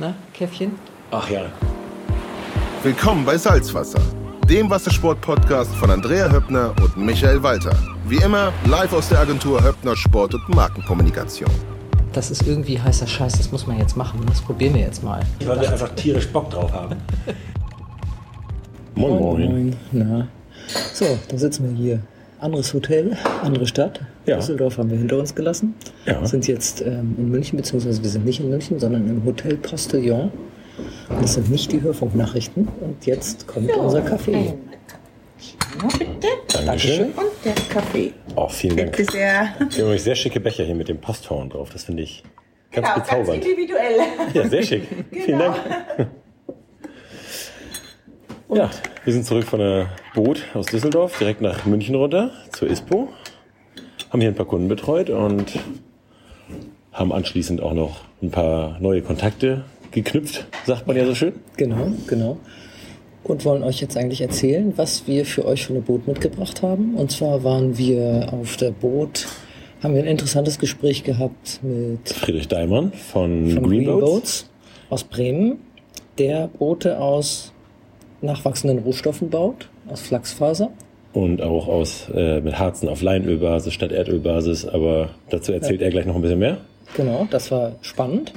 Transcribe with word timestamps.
Na, 0.00 0.14
Käffchen? 0.32 0.78
Ach 1.10 1.28
ja. 1.28 1.46
Willkommen 2.84 3.24
bei 3.24 3.36
Salzwasser, 3.36 4.00
dem 4.48 4.70
Wassersport-Podcast 4.70 5.74
von 5.74 5.90
Andrea 5.90 6.30
Höppner 6.30 6.72
und 6.80 6.96
Michael 6.96 7.42
Walter. 7.42 7.76
Wie 8.06 8.18
immer 8.18 8.52
live 8.66 8.92
aus 8.92 9.08
der 9.08 9.18
Agentur 9.18 9.60
Höppner 9.60 9.96
Sport 9.96 10.34
und 10.34 10.48
Markenkommunikation. 10.50 11.50
Das 12.12 12.30
ist 12.30 12.46
irgendwie 12.46 12.80
heißer 12.80 13.08
Scheiß, 13.08 13.38
das 13.38 13.50
muss 13.50 13.66
man 13.66 13.76
jetzt 13.76 13.96
machen. 13.96 14.20
Das 14.28 14.40
probieren 14.40 14.74
wir 14.74 14.82
jetzt 14.82 15.02
mal. 15.02 15.20
Weil 15.44 15.60
wir 15.62 15.72
einfach 15.72 15.88
tierisch 15.96 16.28
Bock 16.28 16.48
drauf 16.50 16.70
haben. 16.72 16.94
moin, 18.94 19.18
moin. 19.18 19.76
Na. 19.90 20.28
So, 20.94 21.18
da 21.28 21.36
sitzen 21.36 21.68
wir 21.68 21.76
hier. 21.76 22.00
Anderes 22.40 22.72
Hotel, 22.72 23.16
andere 23.42 23.66
Stadt. 23.66 24.00
Ja. 24.26 24.36
Düsseldorf 24.36 24.78
haben 24.78 24.90
wir 24.90 24.98
hinter 24.98 25.18
uns 25.18 25.34
gelassen. 25.34 25.74
Ja. 26.06 26.24
Sind 26.24 26.46
jetzt 26.46 26.80
ähm, 26.82 27.16
in 27.18 27.30
München, 27.30 27.56
beziehungsweise 27.56 28.02
wir 28.02 28.10
sind 28.10 28.24
nicht 28.24 28.38
in 28.40 28.48
München, 28.50 28.78
sondern 28.78 29.08
im 29.08 29.24
Hotel 29.24 29.56
Postillon. 29.56 30.30
Das 31.20 31.34
sind 31.34 31.50
nicht 31.50 31.72
die 31.72 31.80
Hörfunknachrichten. 31.80 32.68
Und 32.80 33.04
jetzt 33.06 33.46
kommt 33.48 33.70
unser 33.76 34.02
Kaffee. 34.02 34.54
Ja, 35.82 35.88
bitte. 35.98 36.28
Dankeschön. 36.64 37.06
Und 37.12 37.26
der 37.44 37.54
Kaffee. 37.68 38.12
Oh, 38.36 38.48
vielen 38.48 38.76
Dank. 38.76 38.96
Bitte 38.96 39.12
sehr. 39.12 39.48
Wir 39.70 39.86
haben 39.86 39.98
sehr 39.98 40.14
schicke 40.14 40.38
Becher 40.40 40.64
hier 40.64 40.74
mit 40.76 40.88
dem 40.88 41.00
Posthorn 41.00 41.50
drauf. 41.50 41.70
Das 41.72 41.84
finde 41.84 42.04
ich 42.04 42.22
ganz 42.70 42.86
Genau, 42.86 42.96
ganz 42.96 43.08
bezaubernd. 43.08 43.44
individuell. 43.44 43.98
ja, 44.34 44.48
sehr 44.48 44.62
schick. 44.62 44.82
Vielen 45.10 45.38
Dank. 45.38 45.56
Ja, 48.50 48.70
wir 49.04 49.12
sind 49.12 49.26
zurück 49.26 49.44
von 49.44 49.58
der 49.58 49.90
Boot 50.14 50.42
aus 50.54 50.66
Düsseldorf 50.66 51.18
direkt 51.18 51.42
nach 51.42 51.66
München 51.66 51.94
runter 51.94 52.30
zur 52.50 52.68
ISPO. 52.68 53.08
Haben 54.08 54.20
hier 54.22 54.30
ein 54.30 54.34
paar 54.34 54.46
Kunden 54.46 54.68
betreut 54.68 55.10
und 55.10 55.52
haben 56.90 57.12
anschließend 57.12 57.60
auch 57.60 57.74
noch 57.74 58.00
ein 58.22 58.30
paar 58.30 58.80
neue 58.80 59.02
Kontakte 59.02 59.64
geknüpft, 59.90 60.46
sagt 60.64 60.86
man 60.86 60.96
ja 60.96 61.04
so 61.04 61.14
schön. 61.14 61.34
Genau, 61.58 61.92
genau. 62.06 62.38
Und 63.22 63.44
wollen 63.44 63.62
euch 63.62 63.82
jetzt 63.82 63.98
eigentlich 63.98 64.22
erzählen, 64.22 64.72
was 64.76 65.06
wir 65.06 65.26
für 65.26 65.44
euch 65.44 65.66
für 65.66 65.74
eine 65.74 65.82
Boot 65.82 66.08
mitgebracht 66.08 66.62
haben. 66.62 66.94
Und 66.94 67.10
zwar 67.10 67.44
waren 67.44 67.76
wir 67.76 68.32
auf 68.32 68.56
der 68.56 68.70
Boot, 68.70 69.26
haben 69.82 69.92
wir 69.94 70.00
ein 70.00 70.08
interessantes 70.08 70.58
Gespräch 70.58 71.04
gehabt 71.04 71.60
mit 71.62 72.08
Friedrich 72.08 72.48
Daimann 72.48 72.92
von, 72.92 73.50
von 73.50 73.62
Green 73.62 73.84
Boats. 73.84 74.00
Boats 74.00 74.50
aus 74.88 75.04
Bremen, 75.04 75.58
der 76.16 76.48
Boote 76.48 76.98
aus 76.98 77.52
nachwachsenden 78.20 78.78
Rohstoffen 78.80 79.30
baut, 79.30 79.68
aus 79.90 80.00
Flachsfaser. 80.00 80.70
und 81.12 81.40
auch 81.42 81.68
aus 81.68 82.08
äh, 82.14 82.40
mit 82.40 82.58
Harzen 82.58 82.88
auf 82.88 83.02
Leinölbasis 83.02 83.72
statt 83.72 83.92
Erdölbasis, 83.92 84.66
aber 84.66 85.10
dazu 85.30 85.52
erzählt 85.52 85.80
er 85.82 85.90
gleich 85.90 86.06
noch 86.06 86.14
ein 86.16 86.22
bisschen 86.22 86.38
mehr. 86.38 86.58
Genau, 86.96 87.26
das 87.30 87.50
war 87.50 87.72
spannend. 87.82 88.32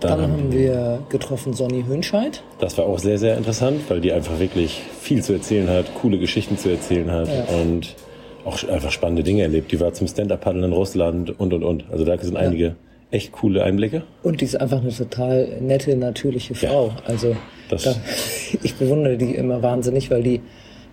Dann, 0.00 0.20
haben 0.22 0.52
wir 0.52 1.00
getroffen 1.08 1.54
Sonny 1.54 1.84
Hönscheid. 1.88 2.42
Das 2.60 2.78
war 2.78 2.86
auch 2.86 3.00
sehr, 3.00 3.18
sehr 3.18 3.36
interessant, 3.36 3.80
weil 3.88 4.00
die 4.00 4.12
einfach 4.12 4.38
wirklich 4.38 4.80
viel 5.00 5.24
zu 5.24 5.32
erzählen 5.32 5.68
hat, 5.68 5.86
coole 6.00 6.18
Geschichten 6.18 6.56
zu 6.56 6.68
erzählen 6.68 7.10
hat 7.10 7.26
Ja. 7.28 7.44
und 7.60 7.96
auch 8.44 8.62
einfach 8.68 8.92
spannende 8.92 9.24
Dinge 9.24 9.42
erlebt. 9.42 9.72
Die 9.72 9.80
war 9.80 9.92
zum 9.92 10.06
Stand-Up-Paddeln 10.06 10.64
in 10.64 10.72
Russland 10.72 11.38
und, 11.40 11.52
und, 11.52 11.64
und. 11.64 11.84
Also 11.90 12.04
da 12.04 12.16
sind 12.16 12.36
einige 12.36 12.76
echt 13.10 13.32
coole 13.32 13.62
Einblicke. 13.64 14.02
Und 14.22 14.40
die 14.40 14.44
ist 14.44 14.60
einfach 14.60 14.80
eine 14.82 14.92
total 14.92 15.58
nette, 15.60 15.96
natürliche 15.96 16.54
Frau. 16.54 16.92
Also 17.06 17.36
Das- 17.70 17.84
da, 17.84 17.94
ich 18.62 18.74
bewundere 18.74 19.16
die 19.16 19.34
immer 19.34 19.62
wahnsinnig, 19.62 20.10
weil 20.10 20.22
die, 20.22 20.40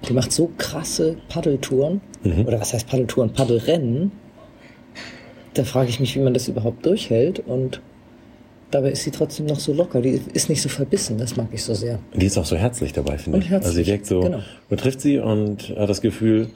die 0.07 0.13
macht 0.13 0.31
so 0.31 0.51
krasse 0.57 1.17
Paddeltouren. 1.29 2.01
Mhm. 2.23 2.45
Oder 2.45 2.59
was 2.59 2.73
heißt 2.73 2.87
Paddeltouren? 2.87 3.33
Paddelrennen. 3.33 4.11
Da 5.53 5.63
frage 5.63 5.89
ich 5.89 5.99
mich, 5.99 6.15
wie 6.15 6.19
man 6.19 6.33
das 6.33 6.47
überhaupt 6.47 6.85
durchhält. 6.85 7.39
Und 7.39 7.81
dabei 8.71 8.91
ist 8.91 9.03
sie 9.03 9.11
trotzdem 9.11 9.45
noch 9.45 9.59
so 9.59 9.73
locker. 9.73 10.01
Die 10.01 10.19
ist 10.33 10.49
nicht 10.49 10.61
so 10.61 10.69
verbissen. 10.69 11.17
Das 11.17 11.35
mag 11.37 11.47
ich 11.51 11.63
so 11.63 11.73
sehr. 11.73 11.99
Die 12.13 12.25
ist 12.25 12.37
auch 12.37 12.45
so 12.45 12.55
herzlich 12.57 12.91
dabei, 12.93 13.17
finde 13.17 13.37
Und 13.37 13.43
ich. 13.45 13.49
herzlich, 13.51 13.67
Also 13.67 13.83
sie 13.83 13.87
wirkt 13.87 14.05
so, 14.05 14.19
genau. 14.21 14.39
man 14.69 14.77
trifft 14.77 15.01
sie 15.01 15.19
und 15.19 15.69
hat 15.77 15.89
das 15.89 16.01
Gefühl, 16.01 16.49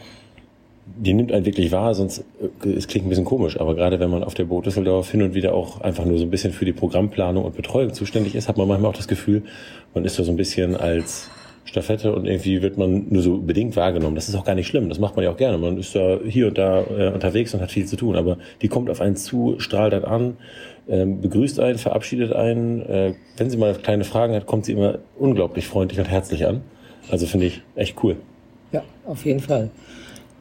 die 0.98 1.14
nimmt 1.14 1.32
einen 1.32 1.46
wirklich 1.46 1.72
wahr, 1.72 1.94
sonst, 1.94 2.24
äh, 2.64 2.70
es 2.70 2.88
klingt 2.88 3.06
ein 3.06 3.10
bisschen 3.10 3.26
komisch, 3.26 3.60
aber 3.60 3.76
gerade 3.76 4.00
wenn 4.00 4.10
man 4.10 4.24
auf 4.24 4.34
der 4.34 4.46
Boot 4.46 4.66
Düsseldorf 4.66 5.12
hin 5.12 5.22
und 5.22 5.34
wieder 5.34 5.54
auch 5.54 5.82
einfach 5.82 6.06
nur 6.06 6.18
so 6.18 6.24
ein 6.24 6.30
bisschen 6.30 6.54
für 6.54 6.66
die 6.66 6.74
Programmplanung 6.74 7.46
und 7.46 7.56
Betreuung 7.56 7.94
zuständig 7.94 8.36
ist, 8.36 8.48
hat 8.48 8.58
man 8.58 8.68
manchmal 8.68 8.92
auch 8.92 8.98
das 8.98 9.08
Gefühl, 9.08 9.44
man 9.94 10.06
ist 10.06 10.20
da 10.20 10.24
so 10.24 10.32
ein 10.32 10.38
bisschen 10.38 10.76
als 10.76 11.30
Stafette 11.66 12.14
und 12.14 12.26
irgendwie 12.26 12.62
wird 12.62 12.78
man 12.78 13.06
nur 13.10 13.22
so 13.22 13.38
bedingt 13.38 13.76
wahrgenommen. 13.76 14.16
Das 14.16 14.28
ist 14.28 14.36
auch 14.36 14.44
gar 14.44 14.56
nicht 14.56 14.68
schlimm, 14.68 14.90
das 14.90 15.00
macht 15.00 15.16
man 15.16 15.24
ja 15.24 15.32
auch 15.32 15.38
gerne. 15.38 15.58
Man 15.58 15.78
ist 15.78 15.96
da 15.96 16.20
hier 16.26 16.48
und 16.48 16.58
da 16.58 16.82
äh, 16.82 17.12
unterwegs 17.14 17.54
und 17.54 17.62
hat 17.62 17.72
viel 17.72 17.86
zu 17.86 17.96
tun, 17.96 18.16
aber 18.16 18.38
die 18.62 18.68
kommt 18.68 18.90
auf 18.90 19.02
einen 19.02 19.16
zu, 19.16 19.56
strahlt 19.60 19.94
einen 19.94 20.06
an, 20.06 20.38
ähm, 20.90 21.22
begrüßt 21.22 21.60
einen, 21.60 21.78
verabschiedet 21.78 22.34
einen. 22.34 22.82
Äh, 22.82 23.14
wenn 23.38 23.50
sie 23.50 23.58
mal 23.58 23.76
kleine 23.76 24.04
Fragen 24.04 24.34
hat, 24.34 24.48
kommt 24.48 24.66
sie 24.66 24.74
immer 24.74 25.00
unglaublich 25.18 25.68
freundlich 25.68 26.00
und 26.00 26.10
herzlich 26.10 26.48
an. 26.48 26.62
Also 27.12 27.28
finde 27.28 27.48
ich 27.48 27.62
echt 27.76 27.96
cool. 28.04 28.16
Ja, 28.72 28.84
auf 29.06 29.26
jeden 29.26 29.40
Fall. 29.40 29.70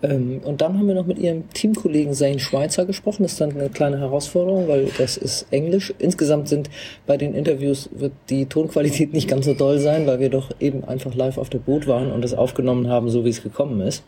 Ähm, 0.03 0.41
und 0.45 0.61
dann 0.61 0.79
haben 0.79 0.87
wir 0.87 0.95
noch 0.95 1.07
mit 1.07 1.19
ihrem 1.19 1.49
Teamkollegen 1.51 2.15
Zane 2.15 2.39
Schweizer 2.39 2.85
gesprochen. 2.85 3.23
Das 3.25 3.33
ist 3.33 3.41
dann 3.41 3.51
eine 3.53 3.69
kleine 3.69 3.99
Herausforderung, 3.99 4.69
weil 4.69 4.89
das 4.99 5.17
ist 5.17 5.47
Englisch. 5.51 5.93
Insgesamt 5.99 6.49
sind 6.49 6.71
bei 7.07 7.17
den 7.17 7.35
Interviews 7.35 7.89
wird 7.93 8.13
die 8.31 8.47
Tonqualität 8.47 9.13
nicht 9.13 9.29
ganz 9.29 9.47
so 9.47 9.55
doll 9.55 9.79
sein, 9.79 10.07
weil 10.07 10.21
wir 10.21 10.31
doch 10.31 10.51
eben 10.61 10.85
einfach 10.85 11.15
live 11.15 11.39
auf 11.39 11.51
der 11.51 11.59
Boot 11.59 11.87
waren 11.87 12.13
und 12.13 12.25
es 12.25 12.35
aufgenommen 12.35 12.89
haben, 12.89 13.11
so 13.11 13.25
wie 13.25 13.31
es 13.31 13.43
gekommen 13.43 13.81
ist. 13.81 14.03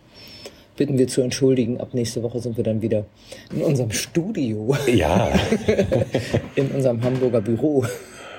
Bitten 0.76 0.96
wir 0.96 1.08
zu 1.08 1.20
entschuldigen. 1.22 1.80
Ab 1.80 1.88
nächste 1.92 2.22
Woche 2.22 2.38
sind 2.38 2.56
wir 2.56 2.64
dann 2.64 2.80
wieder 2.82 3.04
in 3.54 3.62
unserem 3.62 3.90
Studio, 3.90 4.76
Ja, 4.86 5.30
in 6.54 6.68
unserem 6.68 7.02
Hamburger 7.02 7.40
Büro. 7.40 7.84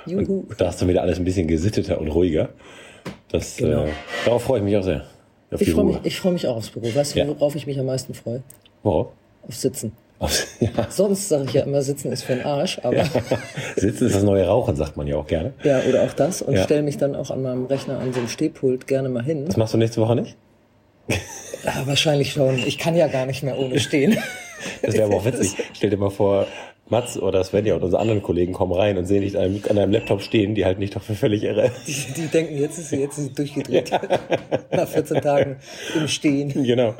Juhu. 0.07 0.45
da 0.57 0.67
hast 0.67 0.81
du 0.81 0.87
wieder 0.87 1.01
alles 1.03 1.19
ein 1.19 1.25
bisschen 1.25 1.47
gesitteter 1.47 1.99
und 2.01 2.07
ruhiger. 2.07 2.49
Das, 3.29 3.57
Genau. 3.57 3.83
äh, 3.85 3.89
darauf 4.25 4.43
freue 4.43 4.59
ich 4.59 4.65
mich 4.65 4.75
auch 4.77 4.83
sehr. 4.83 5.05
Auf 5.53 5.61
Ich 5.61 5.71
freue 5.71 5.85
mich, 5.85 5.97
ich 6.03 6.19
freu 6.19 6.31
mich 6.31 6.47
auch 6.47 6.55
aufs 6.57 6.69
Büro. 6.69 6.93
Weißt 6.93 7.15
du, 7.15 7.19
Ja. 7.19 7.27
worauf 7.27 7.55
ich 7.55 7.67
mich 7.67 7.79
am 7.79 7.85
meisten 7.85 8.13
freue? 8.13 8.41
Worauf? 8.83 9.07
Auf 9.47 9.55
Sitzen. 9.55 9.91
Aufs- 10.19 10.47
ja. 10.59 10.69
Sonst 10.89 11.29
sage 11.29 11.45
ich 11.45 11.53
ja 11.53 11.63
immer, 11.63 11.81
Sitzen 11.81 12.11
ist 12.11 12.23
für 12.23 12.35
den 12.35 12.45
Arsch, 12.45 12.79
aber 12.83 13.03
Sitzen 13.75 14.07
ist 14.07 14.15
das 14.15 14.23
neue 14.23 14.45
Rauchen, 14.47 14.75
sagt 14.75 14.95
man 14.97 15.07
ja 15.07 15.17
auch 15.17 15.27
gerne. 15.27 15.53
Ja, 15.63 15.81
oder 15.89 16.03
auch 16.03 16.13
das. 16.13 16.41
Und 16.41 16.55
Ja. 16.55 16.63
stelle 16.63 16.83
mich 16.83 16.97
dann 16.97 17.15
auch 17.15 17.31
an 17.31 17.41
meinem 17.41 17.65
Rechner 17.65 17.99
an 17.99 18.13
so 18.13 18.19
einem 18.19 18.29
Stehpult 18.29 18.87
gerne 18.87 19.09
mal 19.09 19.23
hin. 19.23 19.45
Das 19.45 19.57
machst 19.57 19.73
du 19.73 19.77
nächste 19.77 19.99
Woche 20.01 20.15
nicht? 20.15 20.35
Ja, 21.65 21.83
wahrscheinlich 21.85 22.31
schon. 22.31 22.57
Ich 22.59 22.77
kann 22.77 22.95
ja 22.95 23.07
gar 23.07 23.25
nicht 23.25 23.43
mehr 23.43 23.57
ohne 23.57 23.79
stehen. 23.79 24.17
Das 24.83 24.93
wäre 24.93 25.05
aber 25.05 25.17
auch 25.17 25.25
witzig. 25.25 25.55
Stell 25.73 25.89
dir 25.89 25.97
mal 25.97 26.09
vor, 26.11 26.47
Mats 26.91 27.17
oder 27.17 27.43
Svenja 27.43 27.73
und 27.75 27.83
unsere 27.83 28.01
anderen 28.01 28.21
Kollegen 28.21 28.53
kommen 28.53 28.73
rein 28.73 28.97
und 28.97 29.05
sehen 29.05 29.21
dich 29.21 29.35
an 29.37 29.43
einem, 29.45 29.61
an 29.69 29.77
einem 29.77 29.91
Laptop 29.91 30.21
stehen, 30.21 30.53
die 30.55 30.65
halten 30.65 30.81
dich 30.81 30.91
doch 30.91 31.01
für 31.01 31.15
völlig 31.15 31.43
irre. 31.43 31.71
Die, 31.87 32.13
die 32.15 32.27
denken, 32.27 32.57
jetzt 32.57 32.77
ist 32.77 32.89
sie, 32.89 32.97
jetzt 32.97 33.17
ist 33.17 33.23
sie 33.27 33.33
durchgedreht. 33.33 33.91
Nach 34.71 34.87
14 34.87 35.21
Tagen 35.21 35.55
im 35.99 36.07
Stehen. 36.07 36.49
genau. 36.63 36.93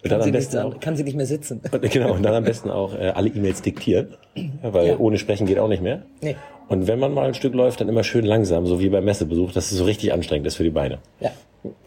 Und 0.00 0.12
dann 0.12 0.20
Kann 0.20 0.22
sie, 0.22 0.28
am 0.28 0.32
nicht, 0.32 0.32
besten 0.32 0.58
auch, 0.58 0.80
kann 0.80 0.96
sie 0.96 1.02
nicht 1.04 1.16
mehr 1.16 1.26
sitzen. 1.26 1.60
und, 1.72 1.90
genau, 1.90 2.12
und 2.12 2.22
dann 2.22 2.34
am 2.34 2.44
besten 2.44 2.70
auch 2.70 2.94
äh, 2.94 3.08
alle 3.08 3.28
E-Mails 3.30 3.62
diktieren, 3.62 4.14
weil 4.62 4.88
Ja. 4.88 4.98
ohne 4.98 5.18
Sprechen 5.18 5.46
geht 5.46 5.58
auch 5.58 5.66
nicht 5.68 5.82
mehr. 5.82 6.02
Nee. 6.20 6.36
Und 6.68 6.86
wenn 6.86 6.98
man 7.00 7.12
mal 7.14 7.26
ein 7.26 7.34
Stück 7.34 7.54
läuft, 7.54 7.80
dann 7.80 7.88
immer 7.88 8.04
schön 8.04 8.24
langsam, 8.24 8.66
so 8.66 8.78
wie 8.78 8.88
beim 8.90 9.04
Messebesuch, 9.04 9.52
dass 9.52 9.72
es 9.72 9.78
so 9.78 9.84
richtig 9.84 10.12
anstrengend 10.12 10.46
ist 10.46 10.54
für 10.56 10.64
die 10.64 10.70
Beine. 10.70 10.98
Ja, 11.20 11.30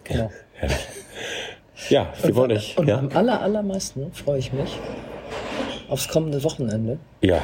genau. 0.03 0.29
Ja, 1.89 2.11
wir 2.23 2.35
wollen 2.35 2.51
euch, 2.51 2.77
Und 2.77 2.87
ja, 2.87 2.97
am 2.99 3.09
aller, 3.13 3.41
allermeisten 3.41 4.11
freue 4.13 4.39
ich 4.39 4.51
mich 4.53 4.77
aufs 5.91 6.07
kommende 6.07 6.43
Wochenende. 6.43 6.97
ja, 7.21 7.39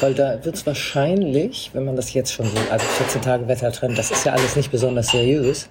Weil 0.00 0.14
da 0.14 0.42
wird 0.44 0.54
es 0.54 0.64
wahrscheinlich, 0.66 1.70
wenn 1.74 1.84
man 1.84 1.96
das 1.96 2.12
jetzt 2.14 2.32
schon 2.32 2.46
so, 2.46 2.56
also 2.70 2.84
14 2.86 3.22
Tage 3.22 3.48
Wettertrend, 3.48 3.98
das 3.98 4.10
ist 4.10 4.24
ja 4.24 4.32
alles 4.32 4.54
nicht 4.56 4.70
besonders 4.70 5.08
seriös. 5.08 5.68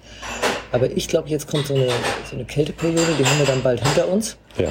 Aber 0.72 0.90
ich 0.90 1.08
glaube, 1.08 1.28
jetzt 1.30 1.48
kommt 1.48 1.66
so 1.66 1.74
eine, 1.74 1.88
so 2.28 2.36
eine 2.36 2.44
Kälteperiode, 2.44 3.14
die 3.18 3.24
haben 3.24 3.38
wir 3.38 3.46
dann 3.46 3.62
bald 3.62 3.82
hinter 3.84 4.08
uns. 4.08 4.36
ja. 4.58 4.68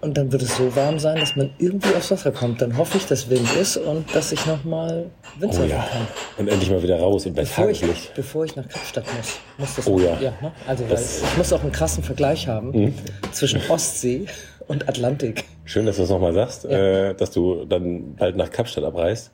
Und 0.00 0.16
dann 0.16 0.30
wird 0.30 0.42
es 0.42 0.56
so 0.56 0.76
warm 0.76 1.00
sein, 1.00 1.18
dass 1.18 1.34
man 1.34 1.50
irgendwie 1.58 1.92
aufs 1.96 2.12
Wasser 2.12 2.30
kommt. 2.30 2.62
Dann 2.62 2.76
hoffe 2.78 2.98
ich, 2.98 3.06
dass 3.06 3.28
Wind 3.30 3.52
ist 3.60 3.76
und 3.78 4.04
dass 4.14 4.30
ich 4.30 4.46
nochmal 4.46 5.06
Oh 5.36 5.40
Windsurfen 5.42 5.70
ja. 5.70 5.78
kann. 5.90 6.06
Und 6.36 6.46
endlich 6.46 6.70
mal 6.70 6.80
wieder 6.80 7.00
raus 7.00 7.26
und 7.26 7.34
bei 7.34 7.42
Bevor 7.42 7.68
ich, 7.68 7.80
Tageslicht. 7.80 8.14
bevor 8.14 8.44
ich 8.44 8.54
nach 8.54 8.68
Kapstadt 8.68 9.04
muss. 9.16 9.40
muss 9.58 9.74
das 9.74 9.88
Oh 9.88 9.98
ja. 9.98 10.12
ne? 10.20 10.52
Also 10.68 10.84
weil 10.84 10.90
Das- 10.90 11.20
Mhm. 11.22 11.26
ich 11.32 11.36
muss 11.38 11.52
auch 11.52 11.62
einen 11.62 11.72
krassen 11.72 12.04
Vergleich 12.04 12.46
haben 12.46 12.94
zwischen 13.32 13.60
Ostsee 13.68 14.26
und 14.68 14.88
Atlantik. 14.88 15.44
Schön, 15.64 15.86
dass 15.86 15.96
du 15.96 16.02
es 16.04 16.10
nochmal 16.10 16.32
sagst, 16.34 16.64
äh, 16.66 17.14
dass 17.14 17.30
du 17.30 17.64
dann 17.64 18.14
bald 18.16 18.36
nach 18.36 18.50
Kapstadt 18.50 18.84
abreist. 18.84 19.32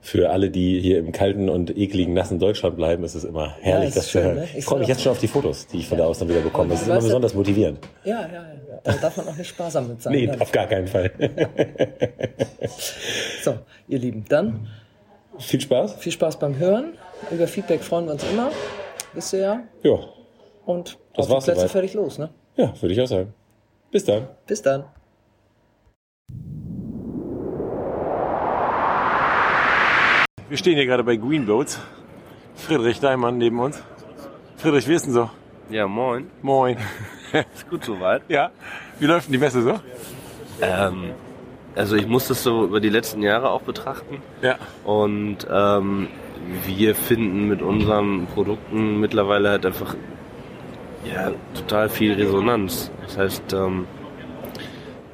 Für 0.00 0.30
alle, 0.30 0.50
die 0.50 0.80
hier 0.80 0.98
im 0.98 1.12
kalten 1.12 1.48
und 1.48 1.76
ekligen, 1.76 2.12
nassen 2.12 2.38
Deutschland 2.38 2.76
bleiben, 2.76 3.04
ist 3.04 3.14
es 3.14 3.24
immer 3.24 3.54
herrlich, 3.60 3.88
ist 3.88 3.96
das 3.96 4.08
zu 4.08 4.22
hören. 4.22 4.36
ne? 4.36 4.44
Ich 4.52 4.58
Ich 4.58 4.64
freue 4.66 4.80
mich 4.80 4.88
jetzt 4.88 5.00
schon 5.02 5.12
auf 5.12 5.18
die 5.18 5.28
Fotos, 5.28 5.66
die 5.66 5.78
ich 5.78 5.88
von 5.88 5.96
da 5.96 6.04
aus 6.04 6.18
dann 6.18 6.28
wieder 6.28 6.40
bekomme. 6.40 6.70
Das 6.70 6.82
ist 6.82 6.86
immer 6.86 6.96
weißt 6.96 7.04
ja- 7.04 7.08
besonders 7.08 7.34
motivierend. 7.34 7.78
Ja, 8.04 8.20
ja, 8.20 8.26
ja. 8.32 8.80
Da 8.82 8.92
darf 8.92 9.16
man 9.16 9.28
auch 9.28 9.36
nicht 9.36 9.48
sparsam 9.48 9.88
mit 9.88 10.02
sein. 10.02 10.12
Nee, 10.12 10.26
ne? 10.26 10.36
auf 10.40 10.52
gar 10.52 10.66
keinen 10.66 10.86
Fall. 10.88 11.10
So, 13.42 13.58
ihr 13.88 13.98
Lieben, 13.98 14.24
dann 14.28 14.68
Viel 15.38 15.60
Spaß. 15.60 15.96
viel 15.96 16.12
Spaß 16.12 16.38
beim 16.38 16.58
Hören. 16.58 16.94
Über 17.30 17.46
Feedback 17.46 17.82
freuen 17.82 18.06
wir 18.06 18.12
uns 18.12 18.24
immer. 18.30 18.50
Wisst 19.12 19.32
ihr 19.34 19.40
ja. 19.40 19.62
Ja, 19.82 19.98
Und 20.66 20.98
Das 21.14 21.24
auf 21.24 21.26
die 21.26 21.32
war's 21.32 21.44
Plätze 21.44 21.60
soweit. 21.60 21.70
fertig 21.70 21.94
los, 21.94 22.18
ne? 22.18 22.30
ja, 22.56 22.72
würde 22.80 22.94
ich 22.94 23.00
auch 23.00 23.06
sagen. 23.06 23.34
Bis 23.94 24.04
dann. 24.04 24.26
Bis 24.48 24.60
dann. 24.60 24.86
Wir 30.48 30.56
stehen 30.56 30.74
hier 30.74 30.86
gerade 30.86 31.04
bei 31.04 31.14
Greenboats. 31.14 31.78
Friedrich 32.56 32.98
Daimann 32.98 33.38
neben 33.38 33.60
uns. 33.60 33.80
Friedrich, 34.56 34.88
wie 34.88 34.94
ist 34.94 35.06
denn 35.06 35.12
so? 35.12 35.30
Ja, 35.70 35.86
moin. 35.86 36.28
Moin. 36.42 36.76
Ist 37.54 37.70
gut 37.70 37.84
soweit. 37.84 38.22
Ja. 38.28 38.50
Wie 38.98 39.06
läuft 39.06 39.28
denn 39.28 39.34
die 39.34 39.38
Messe 39.38 39.62
so? 39.62 39.78
Ähm, 40.60 41.12
also 41.76 41.94
ich 41.94 42.08
muss 42.08 42.26
das 42.26 42.42
so 42.42 42.64
über 42.64 42.80
die 42.80 42.88
letzten 42.88 43.22
Jahre 43.22 43.50
auch 43.50 43.62
betrachten. 43.62 44.20
Ja. 44.42 44.58
Und 44.82 45.46
ähm, 45.48 46.08
wir 46.66 46.96
finden 46.96 47.46
mit 47.46 47.62
unseren 47.62 48.26
Produkten 48.26 48.98
mittlerweile 48.98 49.50
halt 49.50 49.64
einfach 49.64 49.94
ja, 51.04 51.30
total 51.54 51.88
viel 51.88 52.14
Resonanz. 52.14 52.90
Das 53.02 53.18
heißt, 53.18 53.52
ähm, 53.52 53.86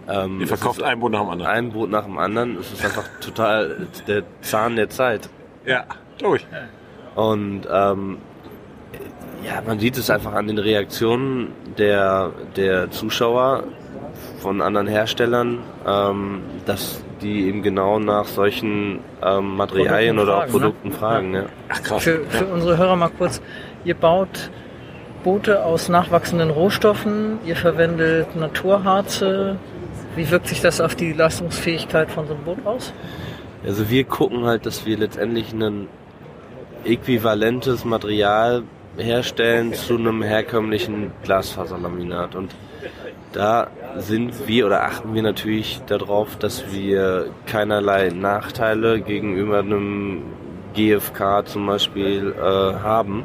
ähm, 0.09 0.41
Ihr 0.41 0.47
verkauft 0.47 0.83
ein 0.83 0.99
Boot 1.01 1.13
nach 1.13 1.21
dem 1.21 1.31
anderen. 1.31 1.51
ein 1.51 1.73
Boot 1.73 1.91
nach 1.91 2.05
dem 2.05 2.19
anderen. 2.19 2.59
Es 2.59 2.73
ist 2.73 2.85
einfach 2.85 3.05
total 3.21 3.87
der 4.07 4.23
Zahn 4.41 4.77
der 4.77 4.89
Zeit. 4.89 5.29
Ja, 5.65 5.85
glaube 6.19 6.39
ich. 6.39 6.47
Und 7.15 7.63
ähm, 7.71 8.19
ja, 9.45 9.63
man 9.67 9.79
sieht 9.79 9.97
es 9.97 10.11
einfach 10.11 10.33
an 10.33 10.47
den 10.49 10.59
Reaktionen 10.59 11.53
der, 11.79 12.33
der 12.57 12.91
Zuschauer 12.91 13.65
von 14.41 14.61
anderen 14.61 14.87
Herstellern, 14.87 15.59
ähm, 15.87 16.41
dass 16.67 17.03
die 17.21 17.47
eben 17.47 17.63
genau 17.63 17.99
nach 17.99 18.25
solchen 18.25 19.01
ähm, 19.23 19.57
Materialien 19.57 20.17
Produkten 20.17 20.23
oder 20.23 20.37
auch 20.37 20.49
fragen, 20.49 20.51
ne? 20.51 20.59
Produkten 20.59 20.93
fragen. 20.93 21.35
Ja. 21.35 21.45
Ach 21.69 21.83
krass. 21.83 22.03
Für, 22.03 22.25
für 22.27 22.47
unsere 22.47 22.79
Hörer 22.79 22.97
mal 22.97 23.11
kurz, 23.11 23.43
ihr 23.85 23.95
baut 23.95 24.51
Boote 25.23 25.65
aus 25.65 25.89
nachwachsenden 25.89 26.51
Rohstoffen, 26.51 27.39
ihr 27.45 27.57
verwendet 27.57 28.35
Naturharze. 28.37 29.57
Wie 30.17 30.31
wirkt 30.31 30.49
sich 30.49 30.61
das 30.61 30.81
auf 30.81 30.95
die 30.95 31.13
Leistungsfähigkeit 31.13 32.11
von 32.11 32.27
so 32.27 32.35
einem 32.35 32.45
Boot 32.45 32.67
aus? 32.67 32.93
Also 33.65 33.91
wir 33.91 34.05
gucken 34.05 34.45
halt, 34.45 34.67
dass 34.67 34.87
wir 34.87 34.97
letztendlich 34.97 35.53
ein 35.53 35.89
äquivalentes 36.85 37.85
Material 37.85 38.63
herstellen 38.97 39.75
zu 39.75 39.97
einem 39.97 40.23
herkömmlichen 40.23 41.13
Glasfaserlaminat. 41.23 42.35
Und 42.35 42.55
da 43.33 43.69
sind 43.99 44.49
wir 44.49 44.67
oder 44.67 44.85
achten 44.85 45.15
wir 45.15 45.23
natürlich 45.23 45.81
darauf, 45.87 46.37
dass 46.37 46.73
wir 46.73 47.31
keinerlei 47.47 48.09
Nachteile 48.09 49.01
gegenüber 49.01 49.61
einem 49.61 50.23
GFK 50.75 51.47
zum 51.47 51.67
Beispiel 51.67 52.35
äh, 52.37 52.41
haben. 52.43 53.25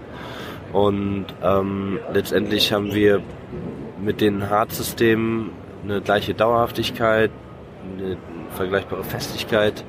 Und 0.75 1.27
ähm, 1.42 2.00
letztendlich 2.12 2.74
haben 2.74 2.94
wir 2.94 3.22
mit 4.04 4.19
den 4.19 4.50
Harzsystemen 4.50 5.51
eine 5.86 6.01
gleiche 6.01 6.33
Dauerhaftigkeit, 6.33 7.31
eine 7.98 8.18
vergleichbare 8.51 9.06
Festigkeit 9.06 9.86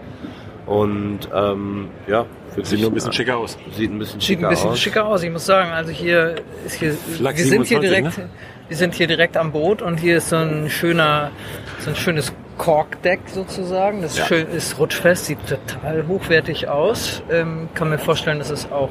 und 0.67 1.29
ähm, 1.35 1.89
ja, 2.07 2.25
Sieht 2.63 2.81
nur 2.81 2.91
ein 2.91 2.95
bisschen 2.95 3.13
schicker 3.13 3.37
aus. 3.37 3.59
Sieht 3.73 3.91
ein 3.91 3.99
bisschen 3.99 4.21
Sieht 4.21 4.29
schicker 4.29 4.47
ein 4.47 4.51
bisschen 4.51 4.71
aus. 4.71 4.79
schicker 4.79 5.07
aus. 5.09 5.23
Ich 5.25 5.31
muss 5.33 5.45
sagen, 5.45 5.73
also 5.73 5.91
hier 5.91 6.37
ist 6.65 6.75
hier, 6.77 6.93
Flak 6.93 7.37
wir 7.37 7.45
sind 7.45 7.65
hier 7.67 7.81
27, 7.81 7.91
direkt, 7.91 8.19
ne? 8.19 8.29
wir 8.69 8.77
sind 8.77 8.95
hier 8.95 9.07
direkt 9.09 9.37
am 9.37 9.51
Boot 9.51 9.83
und 9.83 9.99
hier 9.99 10.19
ist 10.19 10.29
so 10.29 10.37
ein 10.37 10.71
schöner, 10.71 11.33
so 11.81 11.91
ein 11.91 11.97
schönes 11.97 12.33
Korkdeck 12.59 13.21
sozusagen. 13.27 14.03
Das 14.03 14.13
ist 14.13 14.19
Ja. 14.19 14.27
schön, 14.27 14.47
ist 14.53 14.79
rutschfest, 14.79 15.27
sieht 15.27 15.39
total 15.49 16.07
hochwertig 16.07 16.69
aus. 16.69 17.25
Ähm, 17.29 17.69
kann 17.75 17.91
mir 17.91 17.99
vorstellen, 17.99 18.39
dass 18.39 18.51
es 18.51 18.71
auch 18.71 18.91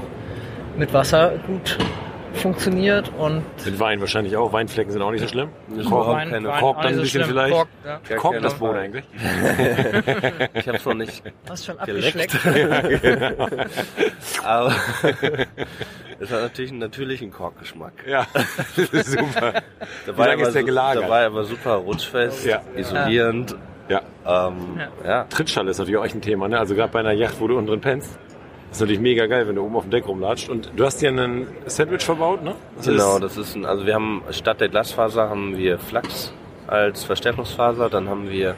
mit 0.77 0.93
Wasser 0.93 1.33
gut 1.47 1.77
funktioniert 2.33 3.09
und 3.17 3.43
Mit 3.65 3.79
Wein 3.79 4.01
wahrscheinlich 4.01 4.35
auch. 4.35 4.51
Weinflecken 4.51 4.91
sind 4.91 5.01
auch 5.01 5.11
nicht 5.11 5.21
so 5.21 5.27
schlimm. 5.29 5.49
Ist 5.77 5.87
Kork, 5.89 6.05
überhaupt 6.07 6.29
keine- 6.29 6.49
Kork 6.49 6.63
auch 6.63 6.75
dann 6.81 6.87
ein 6.87 6.95
so 6.95 7.01
bisschen 7.01 7.23
schlimm. 7.23 7.29
vielleicht. 7.29 7.53
Kork, 7.53 7.67
ja. 8.09 8.15
Kork 8.17 8.41
das 8.41 8.53
Boot 8.55 8.71
Frage. 8.71 8.79
eigentlich. 8.79 9.05
Ich 10.53 10.67
hab's 10.67 10.85
noch 10.85 10.93
nicht 10.95 11.23
Hast 11.49 11.65
schon 11.65 11.79
abgeschleckt. 11.79 12.35
Aber 14.43 14.75
es 16.19 16.29
hat 16.31 16.41
natürlich 16.41 16.71
einen 16.71 16.79
natürlichen 16.81 17.31
Korkgeschmack. 17.31 17.93
Ja, 18.05 18.27
super. 18.75 19.53
Der 20.05 20.17
Wie 20.17 20.21
lange 20.21 20.43
ist 20.43 20.55
der 20.55 20.63
gelagert? 20.63 21.03
Der 21.03 21.09
war 21.09 21.21
aber 21.25 21.43
super 21.45 21.75
rutschfest, 21.75 22.45
Ja. 22.45 22.61
isolierend. 22.75 23.55
Ja. 23.87 24.01
Ähm, 24.25 24.79
ja. 25.05 25.23
Trittschall 25.25 25.67
ist 25.67 25.77
natürlich 25.77 25.97
auch 25.99 26.05
echt 26.05 26.15
ein 26.15 26.21
Thema. 26.21 26.47
Ne? 26.47 26.57
Also 26.59 26.73
gerade 26.75 26.91
bei 26.91 26.99
einer 26.99 27.11
Yacht, 27.13 27.35
wo 27.39 27.47
du 27.47 27.55
unten 27.57 27.67
drin 27.69 27.81
pennst. 27.81 28.17
Ist 28.75 28.81
natürlich 28.81 28.99
mega 29.01 29.25
geil, 29.25 29.47
wenn 29.47 29.55
du 29.55 29.63
oben 29.63 29.75
auf 29.77 29.83
dem 29.83 29.91
Deck 29.91 30.07
rumlatscht. 30.07 30.49
Und 30.49 30.71
du 30.75 30.85
hast 30.85 31.01
dir 31.01 31.09
einen 31.09 31.47
Sandwich 31.65 32.03
verbaut, 32.03 32.43
ne? 32.43 32.55
Das 32.77 32.87
Genau, 32.87 33.19
das 33.19 33.37
ist 33.37 33.55
ein, 33.55 33.65
also 33.65 33.85
wir 33.85 33.95
haben 33.95 34.21
statt 34.31 34.59
der 34.59 34.69
Glasfaser 34.69 35.29
haben 35.29 35.57
wir 35.57 35.79
Flachs 35.79 36.33
als 36.67 37.03
Verstärkungsfaser, 37.05 37.89
dann 37.89 38.09
haben 38.09 38.29
wir 38.29 38.55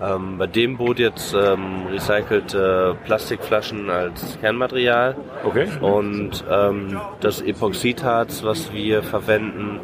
ähm, 0.00 0.38
bei 0.38 0.46
dem 0.46 0.76
Boot 0.76 0.98
jetzt 0.98 1.34
ähm, 1.34 1.86
recycelte 1.90 2.96
Plastikflaschen 3.04 3.90
als 3.90 4.38
Kernmaterial 4.40 5.16
Okay. 5.44 5.66
und 5.80 6.44
ähm, 6.50 7.00
das 7.20 7.40
Epoxidharz, 7.40 8.44
was 8.44 8.72
wir 8.72 9.02
verwenden, 9.02 9.80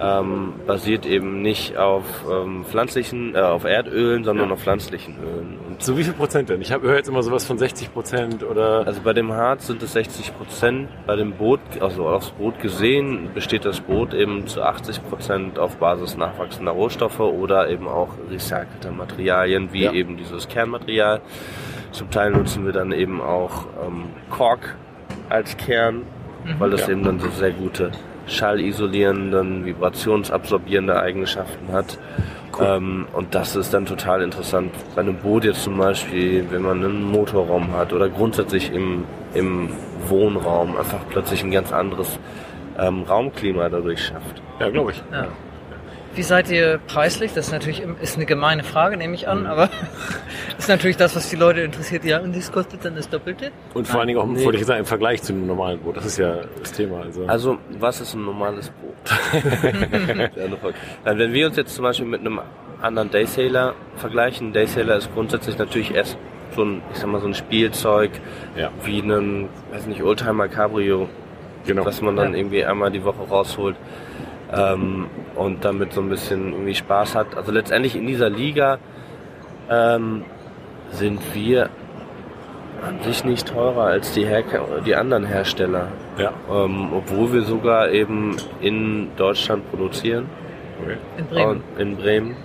ähm, 0.00 0.54
basiert 0.66 1.06
eben 1.06 1.40
nicht 1.42 1.76
auf 1.78 2.04
ähm, 2.30 2.64
pflanzlichen, 2.64 3.34
äh, 3.34 3.38
auf 3.38 3.64
Erdölen, 3.64 4.24
sondern 4.24 4.52
auf 4.52 4.60
pflanzlichen 4.60 5.14
Ölen. 5.22 5.56
Und 5.68 5.82
Zu 5.82 5.96
wie 5.96 6.04
viel 6.04 6.12
Prozent 6.12 6.48
denn? 6.50 6.60
Ich 6.60 6.70
habe 6.72 6.86
höre 6.86 6.96
jetzt 6.96 7.08
immer 7.08 7.22
sowas 7.22 7.46
von 7.46 7.56
60 7.58 7.92
Prozent 7.94 8.42
oder. 8.42 8.86
Also 8.86 9.00
bei 9.02 9.12
dem 9.14 9.32
Harz 9.32 9.66
sind 9.66 9.82
es 9.82 9.92
60 9.94 10.36
Prozent. 10.36 10.88
Bei 11.06 11.16
dem 11.16 11.32
Boot, 11.32 11.60
also 11.80 12.08
aufs 12.08 12.30
Boot 12.30 12.60
gesehen, 12.60 13.30
besteht 13.34 13.64
das 13.64 13.80
Boot 13.80 14.12
eben 14.12 14.46
zu 14.46 14.62
80 14.62 15.08
Prozent 15.08 15.58
auf 15.58 15.76
Basis 15.78 16.16
nachwachsender 16.16 16.72
Rohstoffe 16.72 17.20
oder 17.20 17.68
eben 17.70 17.88
auch 17.88 18.10
recycelter 18.30 18.90
Materialien, 18.92 19.72
wie 19.72 19.84
Ja. 19.84 19.92
eben 19.92 20.16
dieses 20.18 20.48
Kernmaterial. 20.48 21.20
Zum 21.92 22.10
Teil 22.10 22.32
nutzen 22.32 22.66
wir 22.66 22.72
dann 22.72 22.92
eben 22.92 23.22
auch 23.22 23.64
ähm, 23.86 24.04
Kork 24.30 24.76
als 25.30 25.56
Kern, 25.56 26.02
weil 26.58 26.68
das 26.70 26.82
Ja. 26.82 26.92
eben 26.92 27.02
dann 27.02 27.18
so 27.18 27.30
sehr 27.30 27.52
gute 27.52 27.92
schallisolierende, 28.26 29.64
vibrationsabsorbierende 29.64 31.00
Eigenschaften 31.00 31.72
hat. 31.72 31.98
Ähm, 32.60 33.06
und 33.12 33.34
das 33.34 33.54
ist 33.54 33.74
dann 33.74 33.86
total 33.86 34.22
interessant. 34.22 34.72
Bei 34.94 35.02
einem 35.02 35.16
Boot 35.16 35.44
jetzt 35.44 35.62
zum 35.62 35.76
Beispiel, 35.76 36.46
wenn 36.50 36.62
man 36.62 36.84
einen 36.84 37.02
Motorraum 37.02 37.72
hat 37.72 37.92
oder 37.92 38.08
grundsätzlich 38.08 38.72
im, 38.72 39.04
im 39.34 39.70
Wohnraum 40.08 40.76
einfach 40.76 41.00
plötzlich 41.10 41.42
ein 41.42 41.50
ganz 41.50 41.72
anderes 41.72 42.18
ähm, 42.78 43.02
Raumklima 43.02 43.68
dadurch 43.68 44.06
schafft. 44.06 44.42
Ja, 44.60 44.70
glaube 44.70 44.92
ich. 44.92 45.02
Ja. 45.12 45.28
Wie 46.16 46.22
seid 46.22 46.50
ihr 46.50 46.80
preislich? 46.86 47.32
Das 47.34 47.46
ist 47.46 47.52
natürlich 47.52 47.82
ist 48.00 48.16
eine 48.16 48.24
gemeine 48.26 48.64
Frage, 48.64 48.96
nehme 48.96 49.14
ich 49.14 49.28
an, 49.28 49.40
Mhm. 49.40 49.46
aber 49.46 49.68
ist 50.58 50.68
natürlich 50.68 50.96
das, 50.96 51.14
was 51.14 51.28
die 51.28 51.36
Leute 51.36 51.60
interessiert. 51.60 52.04
Ja, 52.04 52.20
und 52.20 52.34
das 52.34 52.50
kostet 52.50 52.84
dann 52.84 52.96
das 52.96 53.08
Doppelte? 53.08 53.52
Und 53.74 53.86
vor 53.86 54.00
allen 54.00 54.08
Dingen 54.08 54.18
auch, 54.18 54.26
Nee. 54.26 54.42
wollte 54.44 54.58
ich 54.58 54.64
sagen, 54.66 54.80
im 54.80 54.86
Vergleich 54.86 55.22
zu 55.22 55.32
einem 55.34 55.46
normalen 55.46 55.78
Boot. 55.78 55.96
Das 55.98 56.06
ist 56.06 56.18
ja 56.18 56.38
das 56.58 56.72
Thema. 56.72 57.02
Also, 57.02 57.26
Also, 57.26 57.58
was 57.78 58.00
ist 58.00 58.14
ein 58.14 58.24
normales 58.24 58.70
Boot? 58.70 58.94
Wenn 61.04 61.32
wir 61.32 61.46
uns 61.46 61.56
jetzt 61.56 61.74
zum 61.74 61.82
Beispiel 61.84 62.06
mit 62.06 62.20
einem 62.20 62.40
anderen 62.80 63.10
Daysailor 63.10 63.74
vergleichen, 63.96 64.52
Daysailor 64.52 64.96
ist 64.96 65.12
grundsätzlich 65.14 65.58
natürlich 65.58 65.94
erst 65.94 66.16
so 66.54 66.62
ein, 66.64 66.82
ich 66.92 66.98
sag 66.98 67.08
mal, 67.08 67.20
so 67.20 67.26
ein 67.26 67.34
Spielzeug 67.34 68.10
ja, 68.56 68.70
wie 68.84 69.00
ein, 69.00 69.48
weiß 69.72 69.86
nicht, 69.86 70.02
Oldtimer 70.02 70.48
Cabrio, 70.48 71.08
genau. 71.66 71.84
was 71.84 72.00
man 72.00 72.16
dann 72.16 72.32
Ja. 72.32 72.38
irgendwie 72.38 72.64
einmal 72.64 72.90
die 72.90 73.04
Woche 73.04 73.22
rausholt 73.28 73.76
ähm, 74.52 75.06
und 75.34 75.64
damit 75.64 75.92
so 75.92 76.00
ein 76.00 76.08
bisschen 76.08 76.52
irgendwie 76.52 76.74
Spaß 76.74 77.14
hat. 77.14 77.36
Also 77.36 77.52
letztendlich 77.52 77.96
in 77.96 78.06
dieser 78.06 78.30
Liga 78.30 78.78
ähm, 79.70 80.24
sind 80.90 81.20
wir 81.34 81.68
an 82.86 83.00
sich 83.02 83.24
nicht 83.24 83.48
teurer 83.48 83.84
als 83.84 84.12
die, 84.12 84.26
Herke 84.26 84.60
die 84.84 84.94
anderen 84.94 85.24
Hersteller. 85.24 85.88
Ja, 86.18 86.32
Ähm, 86.50 86.92
obwohl 86.92 87.32
wir 87.32 87.42
sogar 87.42 87.90
eben 87.90 88.36
in 88.60 89.08
Deutschland 89.16 89.68
produzieren, 89.70 90.26
okay. 90.82 90.96
In 91.18 91.26
Bremen. 91.26 91.50
Und 91.50 91.80
in 91.80 91.96
Bremen. 91.96 92.36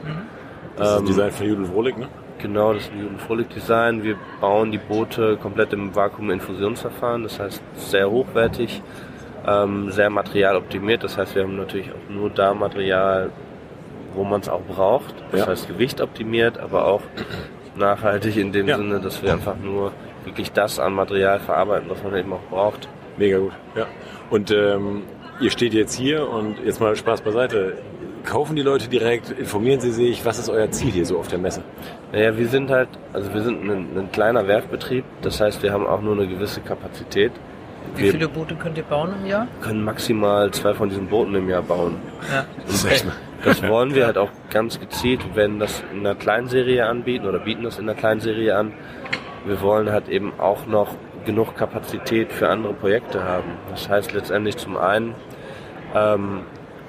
Das 0.77 0.88
ist 0.89 0.96
Ähm, 0.96 1.03
ein 1.03 1.05
Design 1.08 1.31
von 1.31 1.46
Judel 1.48 1.70
Wohlig, 1.74 1.98
ne? 1.98 2.08
Genau, 2.39 2.74
das 2.74 2.84
ist 2.84 2.91
ein 2.93 3.20
Frolic 3.20 3.50
Design. 3.50 4.03
Wir 4.03 4.15
bauen 4.39 4.72
die 4.72 4.79
Boote 4.79 5.38
komplett 5.38 5.74
im 5.74 5.96
Vakuuminfusionsverfahren, 5.96 7.22
das 7.24 7.39
heißt 7.39 7.62
sehr 7.75 8.10
hochwertig, 8.10 8.81
ähm, 9.48 9.91
sehr 9.91 10.10
materialoptimiert. 10.10 11.03
Das 11.03 11.17
heißt, 11.17 11.36
wir 11.36 11.43
haben 11.43 11.57
natürlich 11.57 11.89
auch 11.91 12.10
nur 12.13 12.29
da 12.29 12.53
Material, 12.53 13.29
wo 14.13 14.24
man 14.24 14.41
es 14.41 14.50
auch 14.50 14.62
braucht. 14.62 15.13
Das 15.31 15.41
Ja. 15.41 15.48
heißt, 15.48 15.67
Gewicht 15.67 16.01
optimiert, 16.01 16.57
aber 16.60 16.86
auch 16.86 17.01
nachhaltig 17.75 18.38
in 18.38 18.51
dem 18.51 18.67
Ja. 18.67 18.77
Sinne, 18.77 19.00
dass 19.00 19.21
wir 19.24 19.31
einfach 19.33 19.55
nur 19.57 19.91
wirklich 20.25 20.51
das 20.51 20.79
an 20.79 20.93
Material 20.93 21.39
verarbeiten, 21.39 21.89
was 21.89 22.03
man 22.03 22.15
eben 22.15 22.31
auch 22.33 22.43
braucht. 22.50 22.88
Mega 23.17 23.38
gut, 23.39 23.53
ja. 23.75 23.86
Und 24.29 24.51
ähm, 24.51 25.03
ihr 25.39 25.50
steht 25.51 25.74
jetzt 25.74 25.93
hier 25.95 26.29
und 26.29 26.57
jetzt 26.63 26.79
mal 26.79 26.95
Spaß 26.95 27.21
beiseite. 27.21 27.74
Kaufen 28.24 28.55
die 28.55 28.62
Leute 28.62 28.88
direkt, 28.88 29.31
informieren 29.31 29.79
sie 29.79 29.91
sich, 29.91 30.24
was 30.25 30.38
ist 30.38 30.48
euer 30.50 30.69
Ziel 30.69 30.91
hier 30.91 31.05
so 31.07 31.17
auf 31.17 31.27
der 31.27 31.39
Messe? 31.39 31.63
Naja, 32.12 32.38
wir 32.38 32.48
sind 32.48 32.69
halt, 32.69 32.88
also 33.13 33.33
wir 33.33 33.41
sind 33.41 33.63
ein, 33.63 33.88
ein 33.98 34.12
kleiner 34.12 34.48
Werfbetrieb, 34.48 35.03
das 35.24 35.41
heißt, 35.41 35.63
wir 35.63 35.74
haben 35.74 35.88
auch 35.88 36.01
nur 36.01 36.13
eine 36.13 36.27
gewisse 36.27 36.62
Kapazität. 36.62 37.31
Wie 37.95 38.03
Wir 38.03 38.11
viele 38.11 38.27
Boote 38.29 38.55
könnt 38.55 38.77
ihr 38.77 38.83
bauen 38.83 39.13
im 39.21 39.25
Jahr? 39.27 39.47
können 39.61 39.83
maximal 39.83 40.50
zwei 40.51 40.73
von 40.73 40.89
diesen 40.89 41.07
Booten 41.07 41.35
im 41.35 41.50
Jahr 41.50 41.61
bauen. 41.61 41.97
Ja. 42.31 42.45
Das 42.65 42.85
echt, 42.85 43.05
Das 43.43 43.61
wollen 43.67 43.93
wir 43.95 44.05
halt 44.05 44.17
auch 44.17 44.29
ganz 44.50 44.79
gezielt, 44.79 45.21
wenn 45.33 45.59
das 45.59 45.83
in 45.91 46.00
einer 46.00 46.15
Kleinserie 46.15 46.85
anbieten 46.85 47.25
oder 47.25 47.39
bieten 47.39 47.63
das 47.63 47.79
in 47.79 47.89
einer 47.89 47.97
Kleinserie 47.97 48.55
an, 48.55 48.73
wir 49.45 49.59
wollen 49.61 49.91
halt 49.91 50.07
eben 50.09 50.31
auch 50.39 50.67
noch 50.67 50.95
genug 51.25 51.55
Kapazität 51.55 52.31
für 52.31 52.50
andere 52.50 52.73
Projekte 52.73 53.23
haben. 53.23 53.50
Das 53.71 53.89
heißt 53.89 54.13
letztendlich 54.13 54.57
zum 54.57 54.77
einen 54.77 55.15
ähm, 55.95 56.41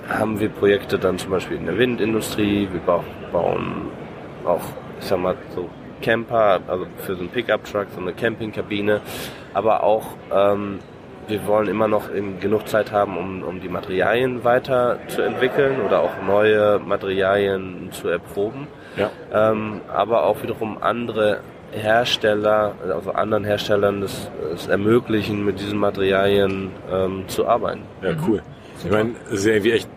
haben 0.09 0.41
wir 0.41 0.49
Projekte 0.51 0.99
dann 0.99 1.19
zum 1.19 1.31
Beispiel 1.31 1.57
in 1.57 1.67
der 1.67 1.79
Windindustrie, 1.79 2.69
wir 2.71 2.81
bau- 2.81 3.05
bauen 3.33 3.89
auch, 4.45 4.61
ich 5.01 5.07
sag 5.07 5.19
mal, 5.21 5.37
so 5.55 5.69
Camper, 6.03 6.61
also 6.69 6.87
für 6.99 7.15
so 7.15 7.21
einen 7.21 7.31
Pickup-Truck, 7.31 7.87
so 7.95 8.01
eine 8.01 8.13
Campingkabine, 8.13 9.01
aber 9.55 9.83
auch 9.83 10.09
ähm, 10.31 10.81
wir 11.29 11.47
wollen 11.47 11.69
immer 11.69 11.89
noch 11.89 12.11
genug 12.41 12.69
Zeit 12.69 12.93
haben, 12.93 13.17
um, 13.17 13.43
um 13.43 13.61
die 13.61 13.69
Materialien 13.69 14.45
weiterzuentwickeln 14.45 15.81
oder 15.81 16.01
auch 16.01 16.23
neue 16.27 16.81
Materialien 16.81 17.89
zu 17.93 18.09
erproben. 18.09 18.67
Ja. 18.97 19.11
Ähm, 19.33 19.81
aber 19.89 20.25
auch 20.25 20.43
wiederum 20.43 20.79
andere 20.83 21.41
Hersteller, 21.71 22.75
also 22.93 23.13
anderen 23.13 23.45
Herstellern 23.45 24.03
das, 24.03 24.31
es 24.53 24.67
ermöglichen, 24.67 25.45
mit 25.45 25.59
diesen 25.61 25.79
Materialien 25.79 26.71
ähm, 26.93 27.25
zu 27.29 27.47
arbeiten. 27.47 27.83
Ja, 28.03 28.11
cool. 28.27 28.43
Ich 28.85 28.91
meine, 28.91 29.13
es 29.27 29.41
ist 29.41 29.47
ja 29.47 29.53
irgendwie 29.53 29.73
echt 29.73 29.89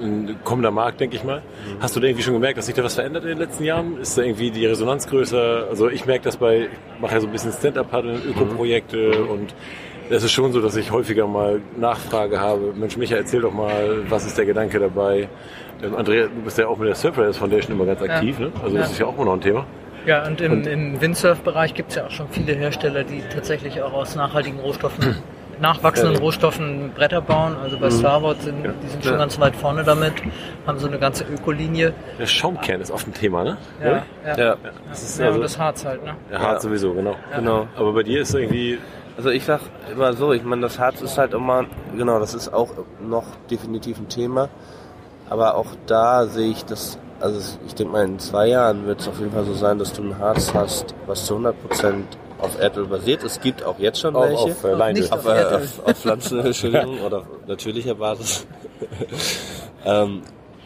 ein 0.00 0.36
kommender 0.44 0.70
Markt, 0.70 1.00
denke 1.00 1.16
ich 1.16 1.24
mal. 1.24 1.42
Hast 1.80 1.94
du 1.96 2.00
da 2.00 2.06
irgendwie 2.06 2.22
schon 2.22 2.34
gemerkt, 2.34 2.58
dass 2.58 2.66
sich 2.66 2.74
da 2.74 2.82
was 2.84 2.94
verändert 2.94 3.22
in 3.24 3.30
den 3.30 3.38
letzten 3.38 3.64
Jahren? 3.64 3.98
Ist 4.00 4.16
da 4.18 4.22
irgendwie 4.22 4.50
die 4.50 4.66
Resonanz 4.66 5.06
größer? 5.06 5.66
Also 5.70 5.88
ich 5.88 6.06
merke 6.06 6.24
das 6.24 6.36
bei, 6.36 6.62
ich 6.62 7.00
mache 7.00 7.14
ja 7.14 7.20
so 7.20 7.26
ein 7.26 7.32
bisschen 7.32 7.52
Stand-Up-Paddeln, 7.52 8.22
Öko-Projekte 8.28 9.24
und 9.24 9.54
es 10.10 10.22
ist 10.24 10.32
schon 10.32 10.52
so, 10.52 10.60
dass 10.60 10.76
ich 10.76 10.90
häufiger 10.90 11.26
mal 11.26 11.60
Nachfrage 11.78 12.38
habe. 12.40 12.72
Mensch, 12.74 12.96
Micha, 12.96 13.16
erzähl 13.16 13.40
doch 13.40 13.52
mal, 13.52 14.02
was 14.10 14.26
ist 14.26 14.36
der 14.36 14.44
Gedanke 14.46 14.78
dabei? 14.78 15.28
Ähm, 15.82 15.94
Andrea, 15.96 16.24
du 16.26 16.42
bist 16.44 16.58
ja 16.58 16.66
auch 16.68 16.76
mit 16.78 16.88
der 16.88 16.94
Surfriders 16.94 17.38
Foundation 17.38 17.74
immer 17.76 17.86
ganz 17.86 18.02
aktiv, 18.02 18.38
ne? 18.38 18.52
Also 18.62 18.76
das 18.76 18.86
Ja. 18.88 18.92
ist 18.92 18.98
ja 18.98 19.06
auch 19.06 19.14
immer 19.16 19.24
noch 19.26 19.34
ein 19.34 19.40
Thema. 19.40 19.64
Ja, 20.04 20.26
und 20.26 20.40
im, 20.40 20.64
im 20.66 21.00
Windsurf-Bereich 21.00 21.74
gibt 21.74 21.90
es 21.90 21.96
ja 21.96 22.06
auch 22.06 22.10
schon 22.10 22.26
viele 22.30 22.54
Hersteller, 22.54 23.04
die 23.04 23.22
tatsächlich 23.32 23.80
auch 23.82 23.92
aus 23.92 24.16
nachhaltigen 24.16 24.58
Rohstoffen, 24.58 25.16
nachwachsenden 25.60 26.14
Ja. 26.14 26.20
Rohstoffen 26.20 26.92
Bretter 26.94 27.20
bauen. 27.20 27.56
Also 27.62 27.78
bei 27.78 27.90
Starboard 27.90 28.42
sind 28.42 28.64
die 28.82 28.88
sind 28.88 29.04
schon 29.04 29.12
Ja. 29.12 29.18
ganz 29.18 29.38
weit 29.40 29.54
vorne 29.56 29.84
damit, 29.84 30.14
haben 30.66 30.78
so 30.78 30.86
eine 30.88 30.98
ganze 30.98 31.24
Ökolinie. 31.24 31.92
Der 32.18 32.26
Schaumkern 32.26 32.80
ist 32.80 32.90
oft 32.90 33.06
ein 33.06 33.14
Thema, 33.14 33.44
ne? 33.44 33.56
Ja, 33.82 34.02
ja. 34.26 34.36
Ja, 34.36 34.56
Das 34.88 35.02
ist 35.02 35.18
ja 35.18 35.26
also, 35.26 35.36
und 35.36 35.42
das 35.42 35.58
Harz 35.58 35.84
halt, 35.84 36.04
ne? 36.04 36.14
der 36.30 36.38
Hart 36.40 36.54
Ja. 36.54 36.60
sowieso, 36.60 36.92
genau. 36.94 37.16
genau. 37.36 37.66
Aber 37.76 37.92
bei 37.92 38.02
dir 38.02 38.22
ist 38.22 38.34
irgendwie, 38.34 38.78
Also 39.16 39.28
ich 39.28 39.44
sag 39.44 39.60
immer 39.92 40.14
so, 40.14 40.32
ich 40.32 40.42
meine, 40.42 40.62
das 40.62 40.78
Harz 40.78 41.02
ist 41.02 41.18
halt 41.18 41.34
immer, 41.34 41.66
genau, 41.94 42.18
das 42.18 42.32
ist 42.32 42.52
auch 42.52 42.70
noch 42.98 43.24
definitiv 43.50 43.98
ein 43.98 44.08
Thema. 44.08 44.48
Aber 45.28 45.54
auch 45.56 45.66
da 45.86 46.24
sehe 46.26 46.50
ich 46.50 46.64
das, 46.64 46.98
also 47.20 47.58
ich 47.66 47.74
denke 47.74 47.92
mal, 47.92 48.04
in 48.06 48.18
zwei 48.18 48.46
Jahren 48.48 48.86
wird 48.86 49.00
es 49.00 49.08
auf 49.08 49.18
jeden 49.18 49.30
Fall 49.32 49.44
so 49.44 49.52
sein, 49.52 49.78
dass 49.78 49.92
du 49.92 50.02
ein 50.02 50.18
Harz 50.18 50.54
hast, 50.54 50.94
was 51.06 51.26
zu 51.26 51.34
100% 51.36 51.52
auf 52.42 52.58
Erdöl 52.58 52.86
basiert. 52.86 53.22
Es 53.22 53.40
gibt 53.40 53.64
auch 53.64 53.78
jetzt 53.78 54.00
schon 54.00 54.16
auf, 54.16 54.28
welche. 54.28 54.42
auf 54.42 54.64
äh, 54.64 54.72
Leinöl. 54.72 55.04
auf, 55.04 55.12
auf 55.12 55.26
äh, 55.26 55.44
auf, 55.44 55.86
auf 55.86 55.98
Pflanzenöl, 55.98 56.46
Entschuldigung, 56.46 57.00
oder 57.00 57.18
auf 57.18 57.26
natürlicher 57.46 57.94
Basis. 57.94 58.46
ähm, 59.84 60.22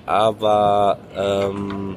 aber 0.07 0.99
ähm, 1.17 1.97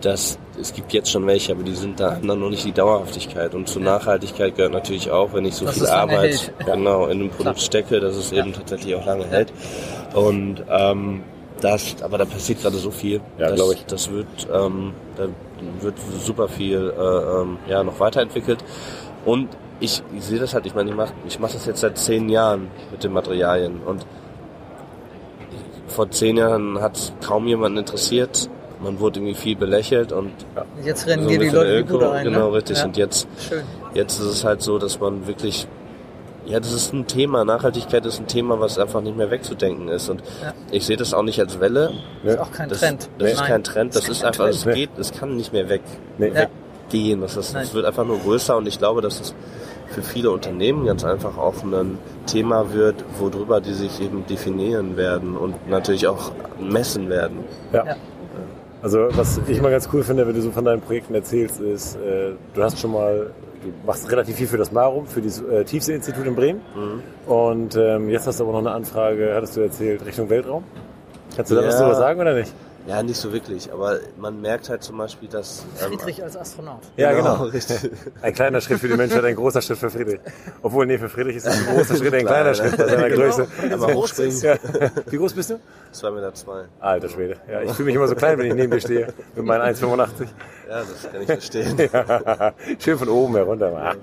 das, 0.00 0.38
es 0.60 0.72
gibt 0.74 0.92
jetzt 0.92 1.10
schon 1.10 1.26
welche, 1.26 1.52
aber 1.52 1.62
die 1.62 1.74
sind 1.74 1.98
da 1.98 2.16
haben 2.16 2.28
dann 2.28 2.40
noch 2.40 2.50
nicht 2.50 2.64
die 2.64 2.72
Dauerhaftigkeit. 2.72 3.54
Und 3.54 3.68
zur 3.68 3.82
Nachhaltigkeit 3.82 4.56
gehört 4.56 4.72
natürlich 4.72 5.10
auch, 5.10 5.32
wenn 5.32 5.44
ich 5.44 5.54
so 5.54 5.64
Dass 5.64 5.78
viel 5.78 5.86
Arbeit 5.86 6.52
genau 6.66 7.06
in 7.06 7.20
einem 7.20 7.30
Produkt 7.30 7.60
stecke, 7.60 8.00
dass 8.00 8.16
es 8.16 8.32
eben 8.32 8.52
tatsächlich 8.52 8.94
auch 8.94 9.06
lange 9.06 9.26
hält. 9.26 9.52
Und 10.14 10.62
ähm, 10.68 11.22
das, 11.60 11.96
aber 12.02 12.18
da 12.18 12.24
passiert 12.24 12.60
gerade 12.60 12.76
so 12.76 12.90
viel. 12.90 13.20
Ja, 13.38 13.48
das, 13.48 13.54
glaub 13.54 13.72
ich. 13.72 13.84
Das 13.86 14.10
wird, 14.10 14.26
ähm, 14.52 14.92
da 15.16 15.28
wird 15.80 15.94
super 16.20 16.48
viel 16.48 16.92
äh, 16.96 17.02
ähm, 17.02 17.58
ja, 17.68 17.82
noch 17.82 18.00
weiterentwickelt. 18.00 18.64
Und 19.24 19.48
ich, 19.80 20.02
ich 20.14 20.24
sehe 20.24 20.38
das 20.38 20.54
halt, 20.54 20.66
ich 20.66 20.74
meine, 20.74 20.90
ich 20.90 20.96
mache 20.96 21.12
ich 21.26 21.38
mach 21.38 21.50
das 21.50 21.66
jetzt 21.66 21.80
seit 21.80 21.98
zehn 21.98 22.28
Jahren 22.28 22.68
mit 22.90 23.02
den 23.04 23.12
Materialien. 23.12 23.80
Und 23.84 24.06
vor 25.88 26.10
zehn 26.10 26.36
Jahren 26.36 26.80
hat 26.80 26.96
es 26.96 27.12
kaum 27.24 27.46
jemanden 27.46 27.78
interessiert. 27.78 28.48
Man 28.80 28.98
wurde 28.98 29.20
irgendwie 29.20 29.34
viel 29.34 29.56
belächelt 29.56 30.10
und 30.10 30.32
Jetzt 30.82 31.06
rennen 31.06 31.24
so 31.24 31.28
dir 31.28 31.38
die 31.38 31.48
Leute 31.50 31.72
der 31.72 31.82
die 31.82 31.92
Bude 31.92 32.10
ein. 32.10 32.24
Genau, 32.24 32.48
ne? 32.48 32.54
richtig. 32.54 32.78
Ja. 32.78 32.84
Und 32.84 32.96
jetzt, 32.96 33.28
Schön. 33.38 33.62
jetzt 33.94 34.18
ist 34.18 34.26
es 34.26 34.44
halt 34.44 34.62
so, 34.62 34.78
dass 34.78 34.98
man 34.98 35.26
wirklich, 35.26 35.68
ja, 36.46 36.60
das 36.60 36.72
ist 36.72 36.92
ein 36.92 37.06
Thema. 37.06 37.44
Nachhaltigkeit 37.44 38.04
ist 38.06 38.18
ein 38.20 38.26
Thema, 38.26 38.58
was 38.60 38.78
einfach 38.78 39.00
nicht 39.00 39.16
mehr 39.16 39.30
wegzudenken 39.30 39.88
ist. 39.88 40.08
Und 40.08 40.22
Ja. 40.42 40.52
ich 40.70 40.84
sehe 40.86 40.96
das 40.96 41.14
auch 41.14 41.22
nicht 41.22 41.38
als 41.40 41.60
Welle. 41.60 41.92
Ist 42.24 42.38
auch 42.38 42.50
kein 42.52 42.68
Das, 42.68 42.80
Trend. 42.80 43.08
das 43.18 43.30
ist 43.32 43.38
Nein. 43.38 43.46
kein 43.48 43.64
Trend. 43.64 43.94
Das 43.94 44.02
ist 44.04 44.10
ist 44.10 44.20
kein 44.22 44.28
einfach, 44.28 44.46
es 44.48 44.64
geht, 44.64 44.90
es 44.98 45.12
kann 45.12 45.36
nicht 45.36 45.52
mehr 45.52 45.68
weg, 45.68 45.82
Nee. 46.18 46.32
Weggehen. 46.34 47.20
Das, 47.20 47.36
ist, 47.36 47.52
Nein. 47.54 47.62
das 47.64 47.74
wird 47.74 47.84
einfach 47.86 48.04
nur 48.04 48.18
größer. 48.18 48.56
Und 48.56 48.66
ich 48.66 48.78
glaube, 48.78 49.00
dass 49.02 49.20
es 49.20 49.34
für 49.90 50.02
viele 50.02 50.30
Unternehmen 50.30 50.86
ganz 50.86 51.04
einfach 51.04 51.36
auch 51.36 51.62
ein 51.62 51.98
Thema 52.26 52.72
wird, 52.72 52.96
worüber 53.18 53.60
die 53.60 53.74
sich 53.74 54.00
eben 54.00 54.24
definieren 54.26 54.96
werden 54.96 55.36
und 55.36 55.68
natürlich 55.68 56.06
auch 56.06 56.32
messen 56.58 57.08
werden. 57.10 57.38
Ja. 57.72 57.84
Ja. 57.86 57.96
Also 58.82 59.08
was 59.12 59.40
ich 59.46 59.60
mal 59.62 59.70
ganz 59.70 59.88
cool 59.92 60.02
finde, 60.02 60.26
wenn 60.26 60.34
du 60.34 60.40
so 60.42 60.50
von 60.50 60.64
deinen 60.64 60.80
Projekten 60.80 61.14
erzählst, 61.14 61.60
ist, 61.60 61.96
äh, 61.96 62.32
du 62.54 62.62
hast 62.62 62.78
schon 62.80 62.92
mal, 62.92 63.30
du 63.62 63.72
machst 63.86 64.10
relativ 64.10 64.36
viel 64.36 64.46
für 64.46 64.56
das 64.58 64.72
Marum, 64.72 65.06
für 65.06 65.20
das 65.22 65.40
äh, 65.42 65.64
Tiefseeinstitut 65.64 66.26
in 66.26 66.34
Bremen. 66.34 66.60
Und 67.26 67.76
ähm, 67.76 68.08
jetzt 68.10 68.26
hast 68.26 68.40
du 68.40 68.44
aber 68.44 68.52
noch 68.52 68.60
eine 68.60 68.72
Anfrage, 68.72 69.32
hattest 69.34 69.56
du 69.56 69.60
erzählt, 69.62 70.04
Richtung 70.04 70.28
Weltraum. 70.30 70.64
Kannst 71.36 71.50
du 71.50 71.54
da 71.54 71.62
Ja. 71.62 71.68
was 71.68 71.78
drüber 71.78 71.94
sagen 71.94 72.20
oder 72.20 72.34
nicht? 72.34 72.52
Ja, 72.86 73.00
nicht 73.02 73.16
so 73.16 73.32
wirklich, 73.32 73.72
aber 73.72 74.00
man 74.18 74.40
merkt 74.40 74.68
halt 74.68 74.82
zum 74.82 74.98
Beispiel, 74.98 75.28
dass... 75.28 75.64
ähm, 75.80 75.92
Friedrich 75.98 76.22
als 76.22 76.36
Astronaut. 76.36 76.80
Ja, 76.96 77.12
genau. 77.12 77.44
richtig. 77.44 77.90
Ein 78.22 78.34
kleiner 78.34 78.60
Schritt 78.60 78.80
für 78.80 78.88
die 78.88 78.96
Menschheit, 78.96 79.24
ein 79.24 79.36
großer 79.36 79.62
Schritt 79.62 79.78
für 79.78 79.88
Friedrich. 79.88 80.18
Obwohl, 80.62 80.86
nee, 80.86 80.98
für 80.98 81.08
Friedrich 81.08 81.36
ist 81.36 81.46
es 81.46 81.56
ein 81.56 81.76
großer 81.76 81.96
Schritt, 81.96 82.12
ein 82.12 82.26
kleiner 82.26 82.54
Schritt 82.54 82.76
bei 82.76 82.88
seiner 82.88 83.08
Größe. 83.08 83.46
Aber 83.72 83.94
hochspringen, 83.94 84.36
Ja. 84.40 84.56
Wie 85.08 85.16
groß 85.16 85.32
bist 85.32 85.50
du? 85.50 85.54
2,2 85.94 86.10
Meter. 86.10 86.34
Zwei. 86.34 86.64
Alter 86.80 87.08
Schwede. 87.08 87.36
Ja, 87.48 87.62
ich 87.62 87.70
fühle 87.72 87.86
mich 87.86 87.94
immer 87.94 88.08
so 88.08 88.14
klein, 88.16 88.38
wenn 88.38 88.46
ich 88.46 88.54
neben 88.54 88.72
dir 88.72 88.80
stehe. 88.80 89.12
Mit 89.36 89.44
meinen 89.44 89.62
1,85. 89.74 90.26
Ja, 90.68 90.80
das 90.80 91.12
kann 91.12 91.20
ich 91.20 91.26
verstehen. 91.26 91.76
Schön 92.78 92.98
von 92.98 93.08
oben 93.08 93.36
herunter. 93.36 93.94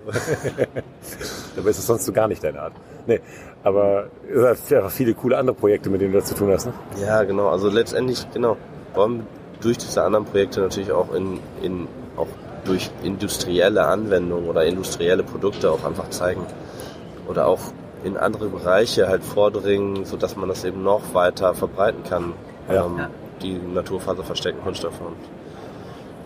Dabei 1.55 1.69
ist 1.69 1.79
es 1.79 1.86
sonst 1.88 2.05
so 2.05 2.13
gar 2.13 2.27
nicht 2.27 2.43
deine 2.43 2.62
Art. 2.62 2.74
Nee, 3.07 3.19
aber 3.63 4.07
es 4.33 4.41
hat 4.43 4.73
einfach 4.77 4.91
viele 4.91 5.13
coole 5.13 5.37
andere 5.37 5.55
Projekte, 5.55 5.89
mit 5.89 6.01
denen 6.01 6.13
du 6.13 6.19
das 6.19 6.29
zu 6.29 6.35
tun 6.35 6.51
hast. 6.51 6.67
Ne? 6.67 6.73
Ja, 7.05 7.23
genau. 7.23 7.49
Also 7.49 7.69
letztendlich, 7.69 8.25
genau, 8.33 8.57
wollen 8.93 9.19
wir 9.19 9.25
durch 9.61 9.77
diese 9.77 10.01
anderen 10.03 10.25
Projekte 10.25 10.61
natürlich 10.61 10.91
auch 10.91 11.13
in, 11.13 11.39
in 11.61 11.87
auch 12.15 12.27
durch 12.65 12.89
industrielle 13.03 13.85
Anwendungen 13.85 14.49
oder 14.49 14.65
industrielle 14.65 15.23
Produkte 15.23 15.71
auch 15.71 15.83
einfach 15.83 16.09
zeigen. 16.09 16.41
Oder 17.27 17.47
auch 17.47 17.59
in 18.03 18.17
andere 18.17 18.47
Bereiche 18.47 19.07
halt 19.07 19.23
vordringen, 19.23 20.05
sodass 20.05 20.35
man 20.35 20.47
das 20.49 20.63
eben 20.63 20.83
noch 20.83 21.13
weiter 21.13 21.53
verbreiten 21.53 22.03
kann. 22.03 22.33
Ja. 22.69 22.85
Ähm, 22.85 22.97
Ja. 22.97 23.09
Die 23.41 23.53
naturfaserversteckten 23.53 24.61
Kunststoffe. 24.63 24.99
Und 24.99 25.15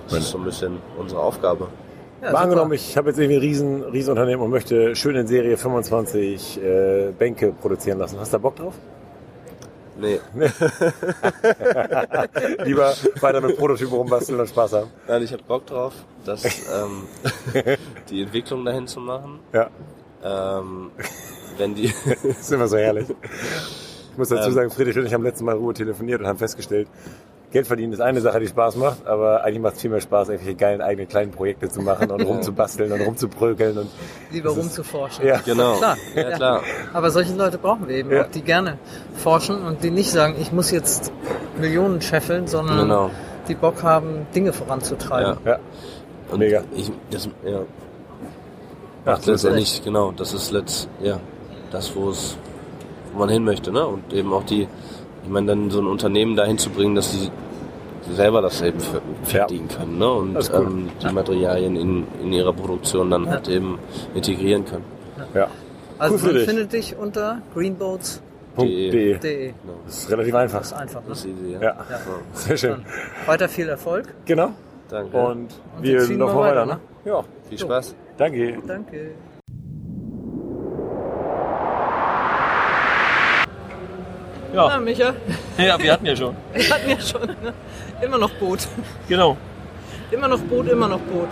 das 0.10 0.20
ist 0.20 0.30
so 0.32 0.38
ein 0.40 0.44
bisschen 0.44 0.80
unsere 0.98 1.22
Aufgabe. 1.22 1.68
Ja, 2.24 2.32
Mal 2.32 2.44
angenommen, 2.44 2.74
ich 2.74 2.96
habe 2.96 3.10
jetzt 3.10 3.18
irgendwie 3.20 3.38
ein 3.38 3.42
riesen, 3.42 3.84
riesen 3.84 4.12
Unternehmen 4.12 4.42
und 4.44 4.50
möchte 4.52 4.96
schön 4.96 5.16
in 5.16 5.28
Serie 5.28 5.58
25 5.58 6.62
äh, 6.64 7.12
Bänke 7.18 7.52
produzieren 7.52 7.98
lassen. 8.00 8.20
Hast 8.20 8.32
du 8.34 8.38
da 8.38 8.42
Bock 8.42 8.56
drauf? 8.56 8.74
Nee, 10.00 10.20
Lieber 12.64 12.94
weiter 13.22 13.42
mit 13.42 13.58
Prototypen 13.58 13.94
rumbasteln 13.94 14.40
und 14.40 14.48
Spaß 14.50 14.74
haben. 14.74 14.90
nein, 15.08 15.22
ich 15.22 15.32
habe 15.32 15.44
Bock 15.44 15.68
drauf, 15.68 15.94
das, 16.26 16.44
ähm, 16.46 17.04
die 18.10 18.24
Entwicklung 18.24 18.66
dahin 18.66 18.88
zu 18.88 19.00
machen. 19.00 19.40
Ja, 19.54 19.70
Ähm, 20.24 20.90
wenn 21.58 21.76
die 21.76 21.94
das 22.06 22.24
ist 22.40 22.52
immer 22.52 22.68
so 22.68 22.78
herrlich. 22.78 23.08
Ich 24.12 24.18
muss 24.18 24.30
dazu 24.30 24.48
Ähm. 24.50 24.54
sagen, 24.56 24.72
Friedrich 24.72 24.98
und 24.98 25.06
ich 25.06 25.14
haben 25.14 25.24
letztes 25.24 25.44
Mal 25.44 25.52
in 25.54 25.58
Ruhe 25.60 25.74
telefoniert 25.76 26.22
und 26.22 26.28
haben 26.28 26.40
festgestellt, 26.40 26.88
Geld 27.54 27.68
verdienen 27.68 27.94
ist 27.94 28.02
eine 28.02 28.20
Sache, 28.20 28.40
die 28.40 28.48
Spaß 28.48 28.76
macht, 28.78 29.06
aber 29.06 29.44
eigentlich 29.44 29.62
macht 29.62 29.76
es 29.76 29.82
viel 29.82 29.92
mehr 29.92 30.02
Spaß, 30.02 30.30
irgendwelche 30.30 30.58
geilen 30.58 30.82
eigenen 30.82 31.08
kleinen 31.08 31.30
Projekte 31.32 31.70
zu 31.70 31.82
machen 31.82 32.10
und 32.12 32.22
rumzubasteln 32.26 32.92
und 32.92 33.00
rumzuprökeln. 33.02 33.78
Und 33.78 33.90
Lieber 34.32 34.50
rumzuforschen. 34.50 35.24
ja, 35.26 35.40
genau, 35.46 35.76
Klar, 35.78 35.96
ja, 36.16 36.22
ja. 36.30 36.36
klar. 36.36 36.62
Aber 36.94 37.12
solche 37.12 37.34
Leute 37.36 37.60
brauchen 37.60 37.88
wir 37.88 37.96
eben, 37.96 38.12
Ja. 38.12 38.24
auch 38.24 38.32
die 38.32 38.42
gerne 38.42 38.80
forschen 39.16 39.64
und 39.64 39.84
die 39.84 39.92
nicht 39.92 40.10
sagen, 40.10 40.36
ich 40.42 40.52
muss 40.52 40.72
jetzt 40.72 41.14
Millionen 41.60 42.02
scheffeln, 42.02 42.48
sondern 42.48 42.80
Genau. 42.80 43.12
die 43.48 43.54
Bock 43.56 43.84
haben, 43.84 44.26
Dinge 44.34 44.52
voranzutreiben. 44.52 45.38
ja. 45.46 45.60
Und 46.32 46.40
Mega. 46.40 46.64
Ich, 46.76 46.92
das, 47.12 47.30
ja, 47.46 47.60
Ach, 49.06 49.20
es. 49.20 49.26
letztendlich, 49.28 49.84
genau, 49.84 50.12
das 50.12 50.34
ist 50.34 50.50
letzt, 50.52 50.90
ja, 51.04 51.20
das, 51.72 51.96
wo 51.96 52.10
es, 52.10 52.36
wo 53.14 53.20
man 53.20 53.30
hin 53.30 53.44
möchte, 53.44 53.72
ne? 53.72 53.86
Und 53.86 54.12
eben 54.12 54.34
auch 54.34 54.44
die, 54.44 54.68
ich 55.24 55.30
meine, 55.30 55.48
dann 55.48 55.70
so 55.70 55.80
ein 55.80 55.88
Unternehmen 55.88 56.36
dahin 56.36 56.58
zu 56.58 56.70
bringen, 56.70 56.96
dass 56.96 57.12
sie 57.12 57.30
selber 58.12 58.42
das 58.42 58.62
eben 58.62 58.80
fertigen 59.24 59.68
können, 59.70 59.98
ne? 59.98 60.12
Und 60.12 60.36
cool. 60.36 60.62
ähm, 60.68 60.90
die 61.02 61.14
Materialien 61.14 61.76
in, 61.76 62.06
in 62.22 62.34
ihrer 62.34 62.52
Produktion 62.54 63.10
dann 63.10 63.30
halt 63.30 63.48
eben 63.48 63.80
integrieren 64.14 64.66
können. 64.66 64.84
ja. 65.34 65.48
Also 66.00 66.16
Cool 66.16 66.24
man 66.24 66.34
dich. 66.36 66.46
findet 66.46 66.74
dich 66.74 66.96
unter 66.98 67.42
greenboats.de. 67.54 69.18
.de. 69.20 69.54
Das 69.86 69.98
ist 70.00 70.12
relativ 70.12 70.36
einfach. 70.36 70.60
Das 70.60 70.68
ist 70.72 70.74
einfach. 70.74 71.02
Ne? 71.02 71.06
Das 71.10 71.20
ist 71.20 71.26
easy, 71.28 71.54
ja. 71.54 71.62
Ja, 71.62 71.78
sehr 72.34 72.58
schön. 72.58 72.72
Dann 72.72 72.86
weiter 73.28 73.48
viel 73.48 73.70
Erfolg. 73.70 74.14
Genau. 74.26 74.52
Danke. 74.90 75.16
Und, 75.18 75.48
Und 75.78 75.84
wir 75.84 76.00
laufen 76.00 76.18
weiter, 76.20 76.36
weiter, 76.36 76.66
ne? 76.66 76.80
Ja. 77.06 77.24
Viel 77.48 77.60
Spaß. 77.60 77.96
Danke. 78.18 78.58
Danke. 78.68 79.12
Ja. 84.54 84.68
Na, 84.70 84.80
Micha, 84.80 85.14
Ja, 85.58 85.82
wir 85.82 85.92
hatten 85.94 86.06
ja 86.06 86.16
schon. 86.16 86.36
wir 86.54 86.70
hatten 86.70 86.90
ja 86.90 87.00
schon 87.00 87.22
ne? 87.28 87.54
immer 88.02 88.18
noch 88.18 88.30
Boot. 88.36 88.68
Genau. 89.10 89.36
Immer 90.12 90.28
noch 90.28 90.40
Boot, 90.42 90.68
immer 90.70 90.88
noch 90.88 91.00
Boot. 91.00 91.30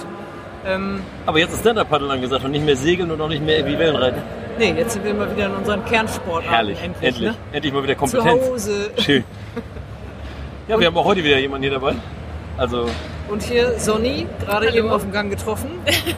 Ähm, 0.65 1.01
Aber 1.25 1.39
jetzt 1.39 1.53
ist 1.53 1.61
Stand-Up-Paddle 1.61 2.11
angesagt 2.11 2.43
und 2.45 2.51
nicht 2.51 2.65
mehr 2.65 2.75
Segeln 2.75 3.09
und 3.11 3.19
auch 3.21 3.27
nicht 3.29 3.43
mehr 3.43 3.57
irgendwie 3.59 3.77
Wellenreiten. 3.79 4.21
nee, 4.59 4.73
jetzt 4.77 4.93
sind 4.93 5.05
wir 5.05 5.13
mal 5.13 5.31
wieder 5.35 5.47
in 5.47 5.53
unseren 5.55 5.83
Kernsportarten. 5.85 6.49
Herrlich. 6.49 6.81
Endlich, 6.83 7.07
Endlich. 7.09 7.29
Ne? 7.31 7.35
Endlich 7.51 7.73
mal 7.73 7.83
wieder 7.83 7.93
Zu 7.97 8.17
Kompetenz. 8.17 8.47
Hause. 8.49 8.91
Schön. 8.99 9.23
Ja, 10.67 10.79
wir 10.79 10.87
haben 10.87 10.97
auch 10.97 11.05
heute 11.05 11.23
wieder 11.23 11.37
jemanden 11.39 11.63
hier 11.63 11.71
dabei. 11.73 11.93
Also, 12.57 12.85
Und 13.27 13.41
hier 13.43 13.77
Sonny, 13.79 14.27
gerade 14.45 14.67
Hallo. 14.67 14.77
eben 14.77 14.89
auf 14.91 15.01
dem 15.01 15.11
Gang 15.11 15.29
getroffen. 15.31 15.69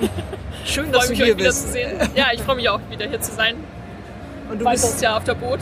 Schön, 0.65 0.91
dass 0.91 1.05
du 1.07 1.12
mich, 1.12 1.24
hier 1.24 1.36
bist. 1.36 1.67
zu 1.67 1.72
sehen. 1.74 1.91
Ja, 2.15 2.27
ich 2.33 2.41
freue 2.41 2.55
mich 2.57 2.67
auch, 2.69 2.79
wieder 2.89 3.07
hier 3.07 3.19
zu 3.22 3.31
sein. 3.33 3.55
Und 4.51 4.60
du 4.60 4.65
Weiteres 4.65 4.91
bist, 4.91 5.01
Jahr 5.01 5.17
auf 5.17 5.24
der 5.24 5.36
Boot. 5.36 5.60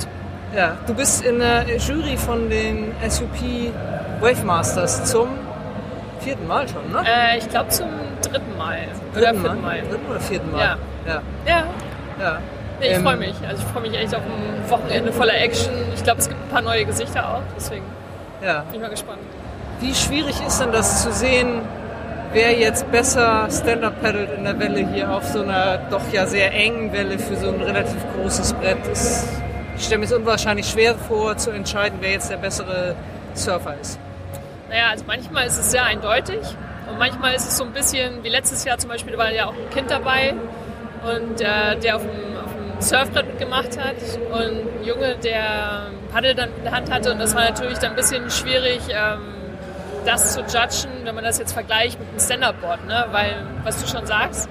Ja, 0.55 0.77
du 0.85 0.93
bist 0.93 1.23
in 1.23 1.39
der 1.39 1.65
Jury 1.77 2.17
von 2.17 2.49
den 2.49 2.93
SUP 3.07 3.71
Wave 4.19 4.43
Masters 4.45 5.05
zum 5.05 5.29
vierten 6.19 6.47
Mal 6.47 6.67
schon, 6.67 6.91
ne? 6.91 7.03
Äh, 7.05 7.37
ich 7.39 7.49
glaube 7.49 7.69
zum 7.69 7.87
dritten 8.21 8.57
Mal. 8.57 8.79
oder 9.15 9.33
vierten 9.33 9.61
Mal. 9.61 9.81
Dritten 9.81 10.09
oder 10.09 10.19
vierten 10.19 10.51
Mal? 10.51 10.59
Ja. 10.59 10.77
ja. 11.07 11.21
Ja, 11.47 11.63
ja. 12.19 12.37
nee, 12.79 12.87
ich 12.87 12.95
Ähm, 12.97 13.03
freue 13.03 13.17
mich. 13.17 13.33
Also 13.47 13.63
ich 13.63 13.71
freue 13.71 13.81
mich 13.81 13.95
echt 13.97 14.13
auf 14.15 14.21
ein 14.21 14.69
Wochenende 14.69 15.11
voller 15.11 15.33
Action. 15.35 15.73
Ich 15.95 16.03
glaube, 16.03 16.19
es 16.19 16.29
gibt 16.29 16.39
ein 16.41 16.49
paar 16.49 16.61
neue 16.61 16.85
Gesichter 16.85 17.27
auch, 17.27 17.41
deswegen 17.55 17.85
ja. 18.43 18.59
bin 18.61 18.75
ich 18.75 18.81
mal 18.81 18.89
gespannt. 18.89 19.19
Wie 19.79 19.95
schwierig 19.95 20.35
ist 20.45 20.59
denn 20.61 20.71
das 20.71 21.01
zu 21.01 21.11
sehen, 21.11 21.61
wer 22.33 22.53
jetzt 22.53 22.89
besser 22.91 23.47
Stand-Up 23.49 23.99
paddelt 24.01 24.29
in 24.37 24.43
der 24.43 24.59
Welle 24.59 24.87
hier 24.93 25.09
auf 25.11 25.25
so 25.25 25.41
einer 25.41 25.79
doch 25.89 26.03
ja 26.11 26.27
sehr 26.27 26.53
engen 26.53 26.93
Welle 26.93 27.17
für 27.17 27.35
so 27.35 27.47
ein 27.47 27.61
relativ 27.61 27.97
großes 28.15 28.53
Brett? 28.53 28.77
Das, 28.87 29.27
ich 29.81 29.87
stelle 29.87 29.97
mir 29.97 30.05
es 30.05 30.13
unwahrscheinlich 30.13 30.67
schwer 30.67 30.93
vor, 30.93 31.35
zu 31.37 31.49
entscheiden, 31.49 31.97
wer 32.01 32.11
jetzt 32.11 32.29
der 32.29 32.37
bessere 32.37 32.95
Surfer 33.33 33.75
ist. 33.81 33.99
Naja, 34.69 34.89
also 34.91 35.03
manchmal 35.07 35.47
ist 35.47 35.57
es 35.57 35.71
sehr 35.71 35.83
eindeutig 35.83 36.39
und 36.87 36.99
manchmal 36.99 37.33
ist 37.33 37.47
es 37.47 37.57
so 37.57 37.63
ein 37.63 37.73
bisschen, 37.73 38.23
wie 38.23 38.29
letztes 38.29 38.63
Jahr 38.63 38.77
zum 38.77 38.91
Beispiel, 38.91 39.13
da 39.13 39.17
war 39.17 39.31
ja 39.31 39.47
auch 39.47 39.53
ein 39.53 39.69
Kind 39.71 39.89
dabei 39.89 40.35
und 41.03 41.41
äh, 41.41 41.79
der 41.79 41.95
auf 41.95 42.03
dem, 42.03 42.37
auf 42.37 42.51
dem 42.53 42.79
Surfbrett 42.81 43.25
mitgemacht 43.25 43.79
hat 43.79 43.95
und 44.31 44.39
ein 44.39 44.83
Junge, 44.85 45.15
der 45.15 45.87
Paddel 46.13 46.35
dann 46.35 46.49
in 46.57 46.63
der 46.63 46.73
Hand 46.73 46.91
hatte 46.91 47.11
und 47.11 47.17
das 47.17 47.33
war 47.33 47.43
natürlich 47.43 47.79
dann 47.79 47.89
ein 47.89 47.95
bisschen 47.95 48.29
schwierig, 48.29 48.81
ähm, 48.89 49.19
das 50.05 50.33
zu 50.33 50.41
judgen, 50.41 51.05
wenn 51.05 51.15
man 51.15 51.23
das 51.23 51.39
jetzt 51.39 51.53
vergleicht 51.53 51.99
mit 51.99 52.07
einem 52.07 52.19
Stand-Up-Board, 52.19 52.85
ne? 52.85 53.07
weil, 53.09 53.35
was 53.63 53.81
du 53.81 53.87
schon 53.87 54.05
sagst, 54.05 54.47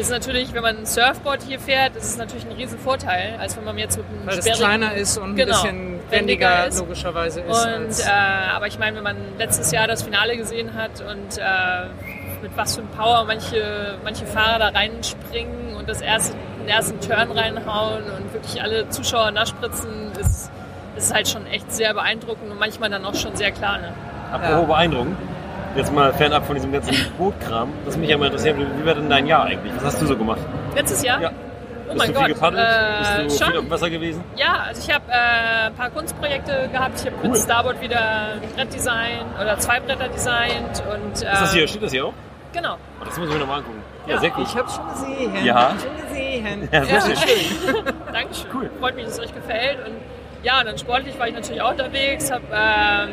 ist 0.00 0.10
natürlich, 0.10 0.52
wenn 0.54 0.62
man 0.62 0.78
ein 0.78 0.86
Surfboard 0.86 1.42
hier 1.42 1.58
fährt, 1.60 1.96
ist 1.96 2.04
es 2.04 2.16
natürlich 2.16 2.44
ein 2.46 2.52
riesen 2.52 2.78
Vorteil, 2.78 3.36
als 3.38 3.56
wenn 3.56 3.64
man 3.64 3.76
jetzt 3.78 3.96
mit 3.96 4.06
einem 4.06 4.26
Weil 4.26 4.38
es 4.38 4.44
kleiner 4.58 4.94
ist 4.94 5.18
und 5.18 5.30
ein 5.30 5.36
Genau, 5.36 5.52
bisschen 5.62 5.76
wendiger 6.10 6.10
wendiger 6.10 6.66
ist. 6.66 6.78
logischerweise 6.80 7.40
ist. 7.40 7.66
Und, 7.66 8.06
äh, 8.06 8.10
aber 8.54 8.66
ich 8.66 8.78
meine, 8.78 8.96
wenn 8.96 9.04
man 9.04 9.16
letztes 9.38 9.70
Jahr 9.72 9.86
das 9.86 10.02
Finale 10.02 10.36
gesehen 10.36 10.74
hat 10.74 11.00
und 11.00 11.38
äh, 11.38 11.42
mit 12.42 12.56
was 12.56 12.74
für 12.76 12.82
einem 12.82 12.90
Power 12.90 13.24
manche, 13.26 13.98
manche 14.04 14.26
Fahrer 14.26 14.58
da 14.58 14.68
reinspringen 14.68 15.76
und 15.76 15.88
das 15.88 16.00
erste, 16.00 16.34
den 16.60 16.68
ersten 16.68 17.00
Turn 17.00 17.30
reinhauen 17.30 18.04
und 18.04 18.32
wirklich 18.32 18.62
alle 18.62 18.88
Zuschauer 18.88 19.30
nachspritzen, 19.30 20.12
ist, 20.18 20.50
ist 20.96 21.12
halt 21.14 21.28
schon 21.28 21.46
echt 21.46 21.70
sehr 21.72 21.94
beeindruckend 21.94 22.50
und 22.50 22.58
manchmal 22.58 22.90
dann 22.90 23.04
auch 23.04 23.14
schon 23.14 23.36
sehr 23.36 23.52
klar. 23.52 23.78
Ne? 23.78 23.92
apropos 24.32 24.66
beeindruckend. 24.68 25.16
Jetzt 25.76 25.92
mal 25.92 26.12
fernab 26.12 26.44
von 26.46 26.56
diesem 26.56 26.72
ganzen 26.72 26.94
Bootkram. 27.16 27.72
Was 27.84 27.96
mich 27.96 28.08
ja 28.10 28.18
mal 28.18 28.26
interessiert, 28.26 28.56
wie 28.58 28.84
war 28.86 28.94
denn 28.94 29.08
dein 29.08 29.26
Jahr 29.26 29.44
eigentlich? 29.44 29.72
Was 29.76 29.84
hast 29.84 30.02
du 30.02 30.06
so 30.06 30.16
gemacht? 30.16 30.40
Letztes 30.74 31.02
Jahr? 31.02 31.20
Ja. 31.20 31.30
Oh 31.30 31.92
Bist 31.94 31.98
mein 31.98 32.08
du 32.08 32.14
Gott. 32.14 32.24
viel 32.26 32.34
gepaddelt? 32.34 32.62
Äh, 32.68 33.22
Bist 33.24 33.40
du 33.40 33.44
schon. 33.44 33.50
viel 33.52 33.58
auf 33.58 33.64
dem 33.66 33.70
Wasser 33.70 33.90
gewesen? 33.90 34.24
Ja, 34.36 34.64
also 34.68 34.82
ich 34.88 34.94
habe 34.94 35.04
äh, 35.10 35.66
ein 35.66 35.74
paar 35.74 35.90
Kunstprojekte 35.90 36.68
gehabt. 36.72 37.00
Ich 37.00 37.06
habe 37.06 37.16
Cool. 37.22 37.30
mit 37.30 37.38
Starboard 37.40 37.80
wieder 37.80 38.00
ein 38.00 38.40
Brett 38.54 38.72
designt 38.74 39.24
oder 39.40 39.58
zwei 39.58 39.80
Bretter 39.80 40.08
designt. 40.08 40.82
Und, 40.92 41.22
äh, 41.22 41.32
Ist 41.32 41.40
das 41.42 41.52
hier, 41.54 41.66
steht 41.68 41.82
das 41.82 41.92
hier 41.92 42.06
auch? 42.06 42.12
Genau. 42.52 42.74
Oh, 43.00 43.04
das 43.04 43.16
muss 43.16 43.28
ich 43.28 43.34
mir 43.34 43.40
nochmal 43.40 43.58
angucken. 43.58 43.82
Ja, 44.06 44.18
sehr 44.18 44.30
gut. 44.30 44.46
ich 44.48 44.56
habe 44.56 44.68
schon 44.68 44.88
gesehen. 44.88 45.44
Ja? 45.44 45.70
Schon 45.80 46.08
gesehen. 46.08 46.68
Ja, 46.72 46.84
sehr 46.84 46.94
Ja, 46.94 47.00
schön. 47.00 47.16
schön. 47.16 47.84
Dankeschön. 48.12 48.46
Cool. 48.54 48.70
Freut 48.80 48.94
mich, 48.96 49.04
dass 49.06 49.14
es 49.14 49.20
euch 49.20 49.34
gefällt. 49.34 49.78
Und 49.86 49.94
ja, 50.42 50.62
dann 50.64 50.78
sportlich 50.78 51.18
war 51.18 51.28
ich 51.28 51.34
natürlich 51.34 51.60
auch 51.60 51.70
unterwegs, 51.72 52.30
habe 52.30 52.42
ähm, 52.52 53.08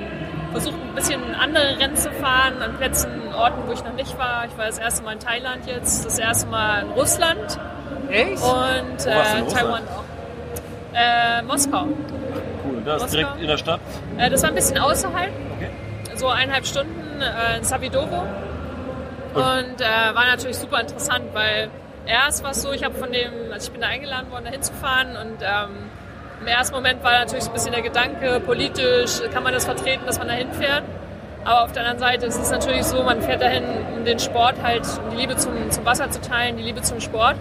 versucht, 0.51 0.75
ein 0.75 0.95
bisschen 0.95 1.35
andere 1.35 1.77
Rennen 1.79 1.95
zu 1.95 2.11
fahren, 2.11 2.61
an 2.61 2.75
Plätzen, 2.77 3.09
Orten, 3.33 3.61
wo 3.67 3.71
ich 3.73 3.83
noch 3.83 3.93
nicht 3.93 4.17
war. 4.17 4.45
Ich 4.45 4.57
war 4.57 4.65
das 4.65 4.77
erste 4.77 5.03
Mal 5.03 5.13
in 5.13 5.19
Thailand 5.19 5.65
jetzt, 5.67 6.05
das 6.05 6.17
erste 6.19 6.47
Mal 6.47 6.83
in 6.83 6.89
Russland 6.91 7.59
Echt? 8.09 8.41
und 8.41 9.05
äh, 9.05 9.13
Russland? 9.17 9.51
Taiwan 9.51 9.83
auch. 9.83 10.03
Äh, 10.93 11.41
Moskau. 11.43 11.83
Cool. 11.83 12.81
Da 12.85 12.95
ist 12.95 13.01
Moskau. 13.03 13.17
direkt 13.17 13.41
in 13.41 13.47
der 13.47 13.57
Stadt. 13.57 13.79
Äh, 14.17 14.29
das 14.29 14.41
war 14.41 14.49
ein 14.49 14.55
bisschen 14.55 14.77
außerhalb, 14.77 15.31
Okay. 15.57 15.69
so 16.15 16.27
eineinhalb 16.27 16.65
Stunden 16.65 17.21
äh, 17.21 17.57
in 17.57 17.63
Savidovo. 17.63 18.25
Und 19.33 19.81
äh, 19.81 20.15
war 20.15 20.25
natürlich 20.25 20.57
super 20.57 20.81
interessant, 20.81 21.25
weil 21.33 21.69
erst 22.07 22.43
war 22.43 22.51
es 22.51 22.61
so, 22.63 22.71
ich 22.71 22.83
habe 22.83 22.95
von 22.95 23.11
dem, 23.11 23.31
also 23.51 23.67
ich 23.67 23.71
bin 23.71 23.81
da 23.81 23.87
eingeladen 23.87 24.31
worden, 24.31 24.45
da 24.45 24.51
hinzufahren 24.51 25.09
und 25.15 25.37
ähm, 25.41 25.89
im 26.41 26.47
ersten 26.47 26.75
Moment 26.75 27.03
war 27.03 27.11
natürlich 27.19 27.43
so 27.45 27.49
ein 27.51 27.53
bisschen 27.53 27.71
der 27.71 27.81
Gedanke, 27.81 28.39
politisch 28.45 29.21
kann 29.33 29.43
man 29.43 29.53
das 29.53 29.65
vertreten, 29.65 30.05
dass 30.05 30.17
man 30.19 30.27
da 30.27 30.33
hinfährt. 30.33 30.83
Aber 31.45 31.63
auf 31.63 31.71
der 31.71 31.83
anderen 31.83 31.99
Seite 31.99 32.25
ist 32.25 32.41
es 32.41 32.51
natürlich 32.51 32.83
so, 32.83 33.01
man 33.03 33.21
fährt 33.21 33.41
dahin, 33.41 33.63
um 33.97 34.03
den 34.03 34.19
Sport 34.19 34.55
halt, 34.61 34.81
um 35.03 35.11
die 35.15 35.21
Liebe 35.21 35.35
zum, 35.37 35.51
zum 35.71 35.85
Wasser 35.85 36.09
zu 36.11 36.19
teilen, 36.21 36.57
die 36.57 36.63
Liebe 36.63 36.81
zum 36.81 36.99
Sport. 36.99 37.35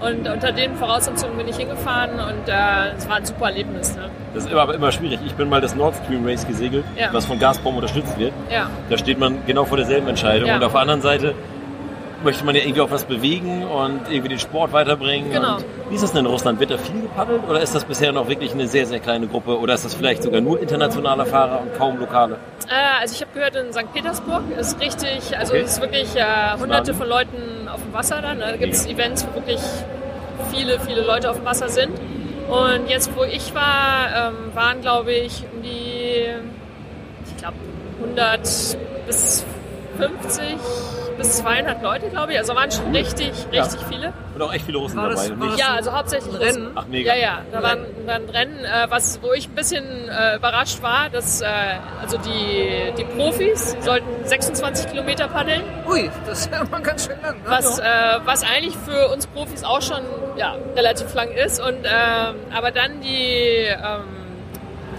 Und 0.00 0.26
unter 0.28 0.50
den 0.50 0.74
Voraussetzungen 0.74 1.36
bin 1.36 1.46
ich 1.46 1.56
hingefahren 1.58 2.12
und 2.18 2.48
äh, 2.48 2.96
es 2.96 3.08
war 3.08 3.16
ein 3.16 3.24
super 3.24 3.46
Erlebnis. 3.50 3.94
Ne? 3.94 4.10
Das 4.34 4.44
ist 4.44 4.50
immer, 4.50 4.62
aber 4.62 4.74
immer 4.74 4.90
schwierig. 4.90 5.20
Ich 5.24 5.34
bin 5.34 5.48
mal 5.48 5.60
das 5.60 5.76
Nord 5.76 5.94
Stream 6.02 6.26
Race 6.26 6.44
gesegelt, 6.44 6.84
Ja. 6.96 7.10
was 7.12 7.24
von 7.26 7.38
Gazprom 7.38 7.76
unterstützt 7.76 8.18
wird. 8.18 8.32
Ja. 8.50 8.68
Da 8.90 8.98
steht 8.98 9.20
man 9.20 9.46
genau 9.46 9.64
vor 9.64 9.76
derselben 9.76 10.08
Entscheidung. 10.08 10.48
Ja. 10.48 10.56
Und 10.56 10.64
auf 10.64 10.72
der 10.72 10.80
anderen 10.80 11.02
Seite 11.02 11.34
möchte 12.24 12.44
man 12.44 12.54
ja 12.54 12.62
irgendwie 12.62 12.80
auch 12.80 12.90
was 12.90 13.04
bewegen 13.04 13.64
und 13.64 14.00
irgendwie 14.10 14.30
den 14.30 14.38
Sport 14.38 14.72
weiterbringen. 14.72 15.30
Genau. 15.30 15.58
Wie 15.88 15.94
ist 15.94 16.02
das 16.02 16.12
denn 16.12 16.24
in 16.24 16.30
Russland? 16.30 16.60
Wird 16.60 16.70
da 16.70 16.78
viel 16.78 17.02
gepaddelt 17.02 17.42
oder 17.48 17.60
ist 17.60 17.74
das 17.74 17.84
bisher 17.84 18.12
noch 18.12 18.28
wirklich 18.28 18.52
eine 18.52 18.66
sehr, 18.66 18.86
sehr 18.86 19.00
kleine 19.00 19.26
Gruppe? 19.26 19.58
Oder 19.58 19.74
ist 19.74 19.84
das 19.84 19.94
vielleicht 19.94 20.22
sogar 20.22 20.40
nur 20.40 20.60
internationale 20.60 21.26
Fahrer 21.26 21.60
und 21.60 21.74
kaum 21.76 21.98
lokale? 21.98 22.36
Äh, 22.68 23.00
also 23.00 23.14
ich 23.14 23.20
habe 23.20 23.32
gehört, 23.34 23.56
in 23.56 23.72
St. 23.72 23.92
Petersburg 23.92 24.42
ist 24.58 24.80
richtig, 24.80 25.36
also 25.36 25.52
Okay. 25.52 25.62
es 25.64 25.72
ist 25.72 25.80
wirklich 25.80 26.16
äh, 26.16 26.58
hunderte 26.58 26.94
von 26.94 27.08
Leuten 27.08 27.68
auf 27.68 27.82
dem 27.82 27.92
Wasser 27.92 28.20
dann. 28.22 28.38
Da 28.40 28.56
gibt 28.56 28.72
es 28.74 28.86
Events, 28.86 29.26
wo 29.26 29.34
wirklich 29.34 29.60
viele, 30.52 30.80
viele 30.80 31.02
Leute 31.02 31.30
auf 31.30 31.36
dem 31.36 31.44
Wasser 31.44 31.68
sind. 31.68 31.92
Und 32.48 32.88
jetzt, 32.88 33.10
wo 33.16 33.24
ich 33.24 33.54
war, 33.54 34.28
ähm, 34.28 34.54
waren 34.54 34.80
glaube 34.80 35.12
ich 35.12 35.44
um 35.54 35.62
die, 35.62 36.26
ich 37.26 37.36
glaube 37.38 37.56
100 38.02 38.40
bis 39.06 39.44
50 39.98 40.56
bis 41.12 41.36
200 41.38 41.82
Leute, 41.82 42.08
glaube 42.08 42.32
ich. 42.32 42.38
Also 42.38 42.54
waren 42.54 42.70
schon 42.70 42.94
richtig, 42.94 43.32
richtig 43.52 43.80
viele. 43.88 44.12
Und 44.34 44.42
auch 44.42 44.52
echt 44.52 44.64
viele 44.66 44.78
Russen 44.78 44.96
War 44.96 45.10
das- 45.10 45.28
dabei. 45.28 45.36
nicht- 45.46 45.52
das- 45.52 45.60
Ja, 45.60 45.74
also 45.74 45.92
hauptsächlich 45.92 46.34
Rennen? 46.34 46.46
Russen. 46.46 46.70
Ach, 46.74 46.86
mega. 46.86 47.14
Ja, 47.14 47.20
ja, 47.20 47.38
da 47.52 47.62
waren, 47.62 47.86
waren 48.06 48.28
Rennen, 48.30 48.64
äh, 48.64 48.86
was, 48.88 49.20
wo 49.22 49.32
ich 49.32 49.48
ein 49.48 49.54
bisschen 49.54 49.84
äh, 50.08 50.36
überrascht 50.36 50.82
war, 50.82 51.10
dass 51.10 51.40
äh, 51.42 51.46
also 52.00 52.16
die, 52.18 52.92
die 52.96 53.04
Profis 53.04 53.76
sollten 53.80 54.06
26 54.26 54.90
Kilometer 54.90 55.28
paddeln, 55.28 55.62
Ui, 55.88 56.10
das 56.26 56.40
ist 56.46 56.52
ja 56.52 56.64
mal 56.64 56.80
ganz 56.80 57.06
schön 57.06 57.20
lang. 57.22 57.36
Ne? 57.36 57.42
was, 57.46 57.78
äh, 57.78 57.84
was 58.24 58.42
eigentlich 58.44 58.76
für 58.76 59.08
uns 59.08 59.26
Profis 59.26 59.64
auch 59.64 59.82
schon 59.82 60.00
ja, 60.36 60.56
relativ 60.74 61.12
lang 61.14 61.30
ist. 61.30 61.60
Und, 61.60 61.84
ähm, 61.84 62.34
aber 62.54 62.70
dann 62.70 63.00
die, 63.02 63.66
ähm, 63.68 64.21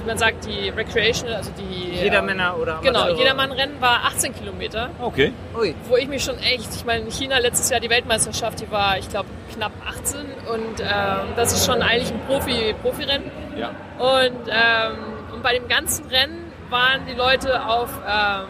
wie 0.04 0.08
man 0.08 0.18
sagt, 0.18 0.46
die 0.46 0.70
Recreational, 0.70 1.36
also 1.36 1.52
die... 1.58 1.96
Jedermänner 2.04 2.58
oder 2.58 2.80
Genau. 2.84 3.08
Jedermann-Rennen 3.10 3.80
war 3.80 4.04
18 4.06 4.36
Kilometer 4.36 4.90
Okay. 5.02 5.32
Ui. 5.58 5.74
wo 5.88 5.96
ich 5.96 6.08
mich 6.08 6.24
schon 6.24 6.38
echt, 6.40 6.76
ich 6.76 6.84
meine, 6.86 7.06
in 7.06 7.12
China 7.12 7.38
letztes 7.40 7.70
Jahr 7.70 7.80
die 7.80 7.90
Weltmeisterschaft, 7.90 8.60
die 8.60 8.70
war, 8.70 8.98
ich 8.98 9.08
glaube, 9.10 9.30
knapp 9.54 9.72
18 9.88 10.20
und 10.52 10.80
ähm, 10.82 10.88
das 11.36 11.54
ist 11.54 11.66
schon 11.66 11.82
eigentlich 11.82 12.12
ein 12.12 12.20
Profi, 12.28 12.76
Profirennen. 12.82 13.32
Ja. 13.58 13.70
Und, 14.00 14.48
ähm, 14.50 14.98
und 15.34 15.44
bei 15.44 15.54
dem 15.54 15.68
ganzen 15.68 16.06
Rennen 16.08 16.52
waren 16.70 17.06
die 17.08 17.14
Leute 17.14 17.66
auf, 17.66 17.90
ähm, 18.08 18.46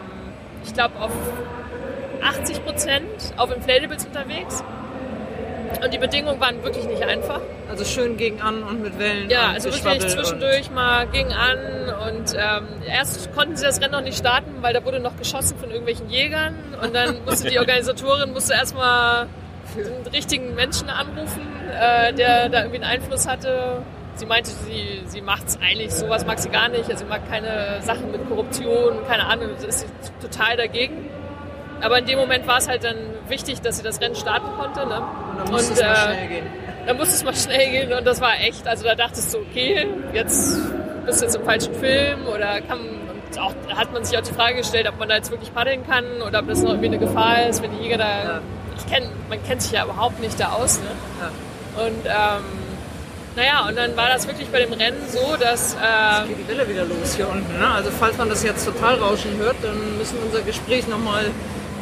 ich 0.64 0.72
glaube, 0.74 0.98
auf 0.98 1.12
80 2.22 2.64
Prozent 2.64 3.04
auf 3.36 3.54
Inflatables 3.54 4.06
unterwegs. 4.06 4.64
Und 5.82 5.92
die 5.92 5.98
Bedingungen 5.98 6.40
waren 6.40 6.62
wirklich 6.62 6.86
nicht 6.86 7.02
einfach. 7.02 7.40
Also 7.68 7.84
schön 7.84 8.16
gegen 8.16 8.40
an 8.40 8.62
und 8.62 8.82
mit 8.82 8.98
Wellen. 8.98 9.30
Ja, 9.30 9.50
also 9.50 9.72
wirklich 9.72 10.06
zwischendurch 10.06 10.70
mal 10.70 11.06
ging 11.06 11.32
an 11.32 11.58
und 12.08 12.34
ähm, 12.34 12.66
erst 12.86 13.32
konnten 13.34 13.56
sie 13.56 13.64
das 13.64 13.80
Rennen 13.80 13.92
noch 13.92 14.00
nicht 14.02 14.18
starten, 14.18 14.50
weil 14.60 14.74
da 14.74 14.84
wurde 14.84 15.00
noch 15.00 15.16
geschossen 15.16 15.58
von 15.58 15.70
irgendwelchen 15.70 16.10
Jägern 16.10 16.54
und 16.82 16.94
dann 16.94 17.24
musste 17.26 17.48
die 17.50 17.58
Organisatorin 17.58 18.32
musste 18.32 18.54
erstmal 18.54 19.26
den 19.76 20.06
richtigen 20.12 20.54
Menschen 20.54 20.88
anrufen, 20.88 21.42
äh, 21.72 22.12
der 22.12 22.48
da 22.48 22.58
irgendwie 22.60 22.82
einen 22.82 23.02
Einfluss 23.02 23.26
hatte. 23.26 23.82
Sie 24.16 24.26
meinte, 24.26 24.50
sie, 24.50 25.02
sie 25.06 25.20
macht 25.20 25.48
es 25.48 25.58
eigentlich, 25.60 25.90
sowas 25.92 26.24
mag 26.24 26.38
sie 26.38 26.48
gar 26.48 26.68
nicht, 26.68 26.88
also 26.88 26.98
sie 26.98 27.10
mag 27.10 27.28
keine 27.28 27.80
Sachen 27.82 28.12
mit 28.12 28.28
Korruption, 28.28 29.04
keine 29.08 29.26
Ahnung, 29.26 29.48
ist 29.66 29.86
total 30.20 30.56
dagegen. 30.56 31.08
aber 31.80 31.98
in 31.98 32.06
dem 32.06 32.18
Moment 32.18 32.46
war 32.46 32.58
es 32.58 32.68
halt 32.68 32.84
dann 32.84 32.96
wichtig, 33.28 33.60
dass 33.60 33.76
sie 33.78 33.82
das 33.82 34.00
Rennen 34.00 34.14
starten 34.14 34.46
konnte. 34.58 34.80
Ne? 34.86 35.00
Und 35.30 35.38
dann 35.38 35.50
musste 35.50 35.72
es 35.74 35.80
mal 35.80 35.96
schnell 35.96 36.28
gehen. 36.28 36.46
Dann 36.86 36.96
musste 36.98 37.14
es 37.14 37.24
mal 37.24 37.34
schnell 37.34 37.70
gehen 37.70 37.92
und 37.94 38.06
das 38.06 38.20
war 38.20 38.34
echt, 38.40 38.66
also 38.68 38.84
da 38.84 38.94
dachtest 38.94 39.32
du, 39.32 39.38
okay, 39.38 39.86
jetzt 40.12 40.58
bist 41.06 41.20
du 41.22 41.24
jetzt 41.24 41.34
im 41.34 41.42
falschen 41.42 41.74
Film 41.76 42.26
oder 42.26 42.60
kann, 42.60 42.78
und 42.78 43.38
auch, 43.38 43.54
hat 43.74 43.90
man 43.94 44.04
sich 44.04 44.18
auch 44.18 44.22
die 44.22 44.34
Frage 44.34 44.56
gestellt, 44.56 44.86
ob 44.86 44.98
man 44.98 45.08
da 45.08 45.16
jetzt 45.16 45.30
wirklich 45.30 45.54
paddeln 45.54 45.86
kann 45.88 46.04
oder 46.26 46.40
ob 46.40 46.48
das 46.48 46.60
noch 46.60 46.68
irgendwie 46.72 46.88
eine 46.88 46.98
Gefahr 46.98 47.46
ist, 47.48 47.62
wenn 47.62 47.70
die 47.70 47.84
Jäger 47.84 47.96
da, 47.96 48.04
Ja. 48.04 48.40
ich 48.76 48.92
kenn, 48.92 49.04
man 49.30 49.42
kennt 49.44 49.62
sich 49.62 49.72
ja 49.72 49.84
überhaupt 49.84 50.20
nicht 50.20 50.38
da 50.38 50.50
aus. 50.52 50.78
Ne? 50.80 50.84
Ja. 51.22 51.82
Und 51.86 52.04
ähm, 52.04 52.44
naja, 53.36 53.66
und 53.66 53.76
dann 53.78 53.96
war 53.96 54.10
das 54.10 54.26
wirklich 54.26 54.48
bei 54.48 54.60
dem 54.60 54.74
Rennen 54.74 55.00
so, 55.08 55.36
dass 55.40 55.74
äh, 55.76 56.28
geht 56.28 56.36
die 56.38 56.48
Welle 56.48 56.68
wieder 56.68 56.84
los 56.84 57.14
hier 57.16 57.30
unten. 57.30 57.58
Ne? 57.58 57.66
Also 57.66 57.90
falls 57.98 58.18
man 58.18 58.28
das 58.28 58.42
jetzt 58.42 58.64
total 58.66 58.96
rauschen 58.96 59.38
hört, 59.38 59.56
dann 59.62 59.96
müssen 59.96 60.18
wir 60.18 60.26
unser 60.26 60.42
Gespräch 60.42 60.86
nochmal 60.86 61.24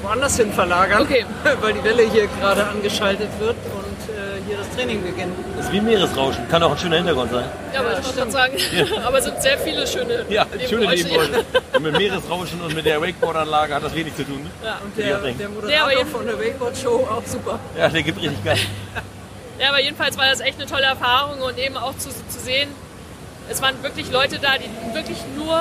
woanders 0.03 0.37
hin 0.37 0.53
verlagern, 0.53 1.03
Okay. 1.03 1.25
weil 1.61 1.73
die 1.75 1.85
Welle 1.85 2.03
hier 2.11 2.27
gerade 2.27 2.65
angeschaltet 2.67 3.29
wird 3.39 3.57
und 3.75 4.15
äh, 4.15 4.43
hier 4.47 4.59
das 4.59 4.69
Training 4.77 5.03
beginnt. 5.03 5.33
Das 5.57 5.67
ist 5.67 5.73
wie 5.73 5.81
Meeresrauschen. 5.81 6.49
Kann 6.49 6.63
auch 6.63 6.73
ein 6.73 6.79
schöner 6.79 6.97
Hintergrund 6.97 7.31
sein. 7.31 7.45
ja, 7.73 7.85
wollte 7.85 8.01
ich 8.05 8.15
gerade 8.17 8.31
sagen, 8.31 8.57
aber 9.05 9.19
es 9.19 9.25
sind 9.25 9.41
sehr 9.43 9.59
viele 9.59 9.87
schöne 9.87 10.25
Ja, 10.29 10.47
schöne. 10.69 10.87
Nebengeräusche. 10.89 11.45
Und 11.75 11.83
mit 11.85 11.97
Meeresrauschen 11.97 12.61
und 12.61 12.75
mit 12.75 12.85
der 12.85 13.01
Wakeboard-Anlage 13.01 13.75
hat 13.75 13.83
das 13.85 13.95
wenig 13.95 14.15
zu 14.15 14.25
tun. 14.25 14.43
Ne? 14.43 14.51
Ja. 14.63 14.79
Und 14.85 14.97
Ja, 14.99 15.05
der, 15.19 15.33
der 15.33 15.33
Ja, 15.41 15.49
Moderator 15.49 15.83
aber 15.83 15.99
jetzt- 15.99 16.11
von 16.13 16.27
der 16.27 16.39
Wakeboard-Show 16.39 17.09
auch 17.11 17.23
super. 17.27 17.59
Ja, 17.79 17.89
der 17.89 18.03
gibt 18.03 18.21
richtig 18.21 18.45
Gas. 18.45 18.59
Ja, 19.59 19.69
aber 19.71 19.81
jedenfalls 19.81 20.19
war 20.19 20.27
das 20.29 20.41
echt 20.41 20.59
eine 20.61 20.69
tolle 20.69 20.85
Erfahrung 20.85 21.41
und 21.41 21.57
eben 21.59 21.77
auch 21.77 21.97
zu, 21.97 22.11
zu 22.11 22.39
sehen, 22.45 22.69
es 23.49 23.63
waren 23.63 23.83
wirklich 23.83 24.11
Leute 24.11 24.39
da, 24.39 24.51
die 24.59 24.95
wirklich 24.95 25.19
nur 25.37 25.59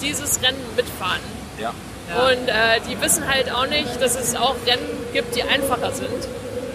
dieses 0.00 0.40
Rennen 0.42 0.60
mitfahren. 0.76 1.20
Ja. 1.60 1.72
Und 2.14 2.48
äh, 2.48 2.80
die 2.88 3.00
wissen 3.00 3.28
halt 3.28 3.52
auch 3.52 3.66
nicht, 3.66 4.00
dass 4.00 4.18
es 4.18 4.34
auch 4.34 4.54
Rennen 4.66 4.88
gibt, 5.12 5.36
die 5.36 5.42
einfacher 5.42 5.92
sind. 5.92 6.08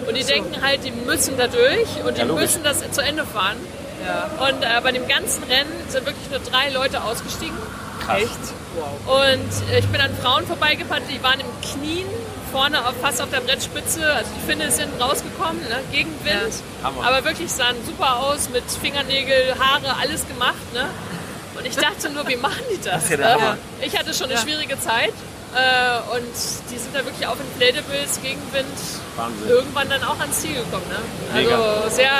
Und 0.06 0.16
die 0.16 0.24
denken 0.24 0.62
halt, 0.62 0.84
die 0.84 0.90
müssen 0.90 1.36
da 1.36 1.46
durch 1.46 2.04
und 2.06 2.16
die 2.16 2.22
Ja, 2.22 2.26
müssen 2.26 2.62
das 2.62 2.88
zu 2.90 3.00
Ende 3.00 3.24
fahren. 3.24 3.56
Ja. 4.06 4.46
Und 4.46 4.62
äh, 4.62 4.80
bei 4.82 4.92
dem 4.92 5.08
ganzen 5.08 5.42
Rennen 5.44 5.72
sind 5.88 6.04
wirklich 6.06 6.30
nur 6.30 6.40
drei 6.40 6.68
Leute 6.70 7.02
ausgestiegen. 7.02 7.56
Echt? 8.14 8.30
Wow. 8.76 9.24
Und 9.24 9.72
äh, 9.72 9.78
ich 9.78 9.86
bin 9.88 10.00
an 10.00 10.10
Frauen 10.22 10.46
vorbeigefahren, 10.46 11.02
die 11.10 11.22
waren 11.22 11.40
im 11.40 11.46
Knien, 11.62 12.06
vorne 12.52 12.86
auf, 12.86 12.94
fast 13.00 13.22
auf 13.22 13.30
der 13.30 13.40
Brettspitze. 13.40 14.12
Also 14.12 14.30
die 14.36 14.46
Finne 14.46 14.70
sind 14.70 15.00
rausgekommen, 15.00 15.60
ne, 15.62 15.80
gegen 15.90 16.10
Wind. 16.22 16.54
Hammer. 16.82 17.06
Aber 17.06 17.24
wirklich 17.24 17.50
sahen 17.50 17.76
super 17.86 18.18
aus, 18.18 18.50
mit 18.50 18.64
Fingernägel, 18.70 19.54
Haare, 19.58 19.96
alles 20.00 20.28
gemacht. 20.28 20.72
Ne? 20.74 20.86
Und 21.56 21.66
ich 21.66 21.76
dachte 21.76 22.10
nur, 22.10 22.26
wie 22.26 22.36
machen 22.36 22.62
die 22.72 22.80
das? 22.82 23.08
ja 23.10 23.16
ne? 23.16 23.58
Ich 23.80 23.96
hatte 23.96 24.12
schon 24.12 24.26
eine 24.26 24.34
Ja. 24.34 24.40
schwierige 24.40 24.78
Zeit. 24.80 25.12
Äh, 25.54 26.16
und 26.16 26.34
die 26.68 26.78
sind 26.78 26.90
da 26.92 27.04
wirklich 27.04 27.24
auf 27.28 27.36
Inflatables 27.38 28.18
gegen 28.20 28.42
Wind 28.50 28.66
Wahnsinn. 29.14 29.48
irgendwann 29.48 29.88
dann 29.88 30.02
auch 30.02 30.18
ans 30.18 30.40
Ziel 30.40 30.54
gekommen. 30.54 30.82
Ne? 30.90 30.98
Mega. 31.32 31.54
Also 31.54 31.94
sehr 31.94 32.10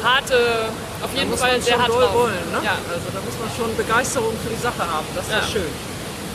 harte, 0.00 0.70
auf 1.02 1.10
Da 1.12 1.18
jeden 1.18 1.30
muss 1.30 1.40
Fall 1.40 1.60
sehr 1.60 1.76
hart 1.76 1.88
drauf. 1.90 2.14
wollen. 2.14 2.38
Ne? 2.54 2.60
Ja. 2.62 2.78
Also 2.86 3.10
da 3.12 3.18
muss 3.18 3.34
man 3.42 3.50
schon 3.58 3.76
Begeisterung 3.76 4.30
für 4.46 4.54
die 4.54 4.62
Sache 4.62 4.78
haben. 4.86 5.06
Das 5.16 5.26
ist 5.26 5.32
Ja. 5.32 5.42
schön. 5.42 5.66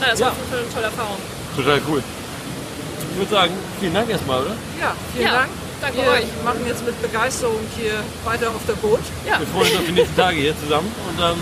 Na, 0.02 0.08
das 0.12 0.20
Ja. 0.20 0.26
war 0.26 0.32
auf 0.34 0.38
jeden 0.40 0.52
Fall 0.52 0.60
eine 0.60 0.74
tolle 0.74 0.86
Erfahrung. 0.92 1.18
Total 1.56 1.82
cool. 1.88 2.04
Ich 2.04 3.18
würde 3.18 3.32
sagen, 3.32 3.54
vielen 3.80 3.94
Dank 3.94 4.10
erstmal, 4.10 4.42
oder? 4.44 4.56
Ja, 4.82 4.92
vielen 5.16 5.26
Ja, 5.26 5.32
Dank. 5.40 5.50
danke 5.80 5.98
Wir 6.04 6.12
euch. 6.12 6.26
machen 6.44 6.64
jetzt 6.68 6.84
mit 6.86 7.02
Begeisterung 7.02 7.60
hier 7.80 8.04
weiter 8.26 8.50
auf 8.50 8.64
der 8.68 8.74
Boot. 8.84 9.00
Ja, 9.26 9.40
Wir 9.40 9.48
freuen 9.48 9.72
uns 9.72 9.80
auf 9.80 9.86
die 9.88 9.92
nächsten 9.96 10.16
Tage 10.18 10.36
hier 10.36 10.60
zusammen 10.60 10.92
und 11.08 11.18
dann 11.20 11.38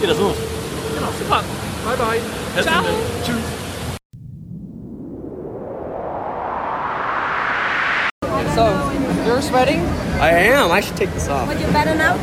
geht 0.00 0.10
das 0.10 0.18
los. 0.18 0.36
super. 1.18 1.42
Bye 1.84 1.96
bye. 1.96 2.20
Ciao. 2.62 2.74
Herzlichen 2.74 2.84
Dank. 2.84 2.96
Tschüss. 3.24 3.44
So, 8.54 8.64
you're 9.26 9.42
sweating? 9.42 9.80
I 10.20 10.30
am. 10.30 10.72
I 10.72 10.80
should 10.80 10.96
take 10.96 11.12
this 11.12 11.28
off. 11.28 11.46
But 11.48 11.60
you're 11.60 11.72
better 11.72 11.94
now? 11.94 12.16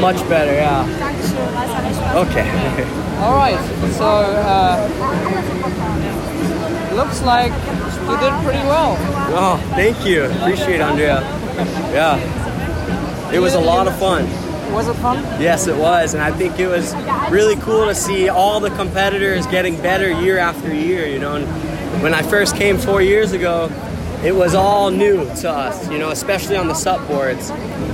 Much 0.00 0.18
better, 0.28 0.52
yeah. 0.52 0.84
Dankeschön, 0.98 1.54
weiß 1.54 1.70
alles 1.70 1.96
Spaß. 1.96 2.16
Okay. 2.26 2.48
All 3.22 3.36
right. 3.36 3.58
So, 3.96 4.04
uh, 4.04 4.88
looks 6.94 7.22
like 7.22 7.52
you 8.08 8.16
did 8.18 8.32
pretty 8.44 8.64
well. 8.66 8.96
Oh, 9.36 9.56
thank 9.74 10.04
you. 10.04 10.24
Appreciate 10.24 10.76
it, 10.76 10.80
Andrea. 10.80 11.22
Yeah. 11.92 12.18
It 13.32 13.38
was 13.38 13.54
a 13.54 13.60
lot 13.60 13.86
of 13.86 13.96
fun. 13.98 14.26
Was 14.74 14.88
it 14.88 14.94
fun? 14.94 15.22
Yes, 15.40 15.68
it 15.68 15.76
was. 15.76 16.14
And 16.14 16.22
I 16.22 16.32
think 16.32 16.58
it 16.58 16.66
was 16.66 16.92
really 17.30 17.54
cool 17.56 17.86
to 17.86 17.94
see 17.94 18.28
all 18.28 18.58
the 18.58 18.70
competitors 18.70 19.46
getting 19.46 19.80
better 19.80 20.10
year 20.10 20.36
after 20.36 20.74
year, 20.74 21.06
you 21.06 21.20
know. 21.20 21.36
And 21.36 22.02
when 22.02 22.12
I 22.12 22.22
first 22.22 22.56
came 22.56 22.76
four 22.78 23.00
years 23.00 23.30
ago, 23.30 23.70
it 24.24 24.34
was 24.34 24.52
all 24.52 24.90
new 24.90 25.26
to 25.36 25.48
us, 25.48 25.88
you 25.90 25.98
know, 25.98 26.10
especially 26.10 26.56
on 26.56 26.66
the 26.66 26.74
sup 26.74 27.06
boards. 27.06 27.50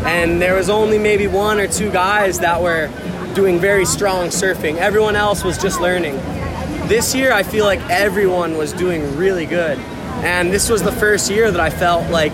And 0.06 0.40
there 0.40 0.54
was 0.54 0.70
only 0.70 0.96
maybe 0.96 1.26
one 1.26 1.60
or 1.60 1.66
two 1.66 1.90
guys 1.90 2.38
that 2.38 2.62
were 2.62 2.88
doing 3.34 3.58
very 3.58 3.84
strong 3.84 4.28
surfing. 4.28 4.76
Everyone 4.76 5.16
else 5.16 5.44
was 5.44 5.58
just 5.58 5.82
learning. 5.82 6.16
This 6.88 7.14
year, 7.14 7.30
I 7.30 7.42
feel 7.42 7.66
like 7.66 7.80
everyone 7.90 8.56
was 8.56 8.72
doing 8.72 9.18
really 9.18 9.44
good. 9.44 9.78
And 10.24 10.50
this 10.50 10.70
was 10.70 10.82
the 10.82 10.92
first 10.92 11.30
year 11.30 11.50
that 11.50 11.60
I 11.60 11.68
felt 11.68 12.10
like 12.10 12.32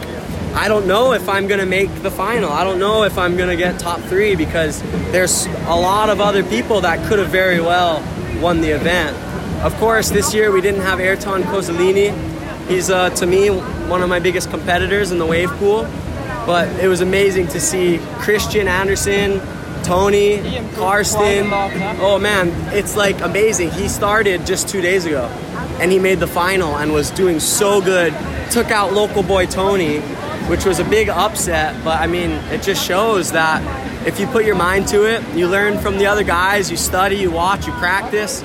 I 0.56 0.68
don't 0.68 0.86
know 0.86 1.12
if 1.12 1.28
I'm 1.28 1.48
going 1.48 1.60
to 1.60 1.66
make 1.66 1.94
the 2.02 2.10
final. 2.10 2.50
I 2.50 2.64
don't 2.64 2.78
know 2.78 3.02
if 3.02 3.18
I'm 3.18 3.36
going 3.36 3.50
to 3.50 3.56
get 3.56 3.78
top 3.78 4.00
three 4.00 4.34
because 4.34 4.80
there's 5.12 5.44
a 5.44 5.76
lot 5.76 6.08
of 6.08 6.18
other 6.18 6.42
people 6.42 6.80
that 6.80 7.06
could 7.08 7.18
have 7.18 7.28
very 7.28 7.60
well 7.60 8.02
won 8.40 8.62
the 8.62 8.70
event. 8.70 9.14
Of 9.62 9.74
course, 9.76 10.08
this 10.08 10.32
year 10.32 10.50
we 10.50 10.62
didn't 10.62 10.80
have 10.80 10.98
Ayrton 10.98 11.42
Cozzolini. 11.42 12.10
He's, 12.68 12.88
uh, 12.88 13.10
to 13.10 13.26
me, 13.26 13.48
one 13.50 14.02
of 14.02 14.08
my 14.08 14.18
biggest 14.18 14.48
competitors 14.48 15.12
in 15.12 15.18
the 15.18 15.26
wave 15.26 15.50
pool. 15.58 15.82
But 16.46 16.68
it 16.82 16.88
was 16.88 17.02
amazing 17.02 17.48
to 17.48 17.60
see 17.60 17.98
Christian 18.20 18.66
Anderson, 18.66 19.42
Tony, 19.82 20.38
Karsten. 20.74 21.50
Oh 22.00 22.18
man, 22.18 22.48
it's 22.74 22.96
like 22.96 23.20
amazing. 23.20 23.72
He 23.72 23.88
started 23.88 24.46
just 24.46 24.70
two 24.70 24.80
days 24.80 25.04
ago 25.04 25.26
and 25.80 25.92
he 25.92 25.98
made 25.98 26.18
the 26.18 26.26
final 26.26 26.78
and 26.78 26.92
was 26.94 27.10
doing 27.10 27.40
so 27.40 27.82
good. 27.82 28.14
Took 28.50 28.70
out 28.70 28.92
local 28.92 29.22
boy 29.22 29.46
Tony, 29.46 29.98
which 30.48 30.64
was 30.64 30.78
a 30.78 30.84
big 30.84 31.08
upset, 31.08 31.82
but 31.84 32.00
I 32.00 32.06
mean, 32.06 32.30
it 32.52 32.62
just 32.62 32.86
shows 32.86 33.32
that 33.32 33.60
if 34.06 34.20
you 34.20 34.26
put 34.28 34.44
your 34.44 34.54
mind 34.54 34.86
to 34.88 35.04
it, 35.04 35.22
you 35.36 35.48
learn 35.48 35.78
from 35.78 35.98
the 35.98 36.06
other 36.06 36.22
guys, 36.22 36.70
you 36.70 36.76
study, 36.76 37.16
you 37.16 37.30
watch, 37.30 37.66
you 37.66 37.72
practice, 37.74 38.42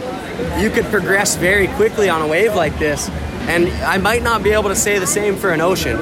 you 0.57 0.71
could 0.71 0.85
progress 0.85 1.35
very 1.35 1.67
quickly 1.67 2.09
on 2.09 2.21
a 2.21 2.27
wave 2.27 2.55
like 2.55 2.77
this. 2.79 3.07
And 3.47 3.67
I 3.83 3.97
might 3.97 4.23
not 4.23 4.43
be 4.43 4.51
able 4.51 4.69
to 4.69 4.75
say 4.75 4.97
the 4.97 5.07
same 5.07 5.35
for 5.35 5.51
an 5.51 5.61
ocean. 5.61 5.99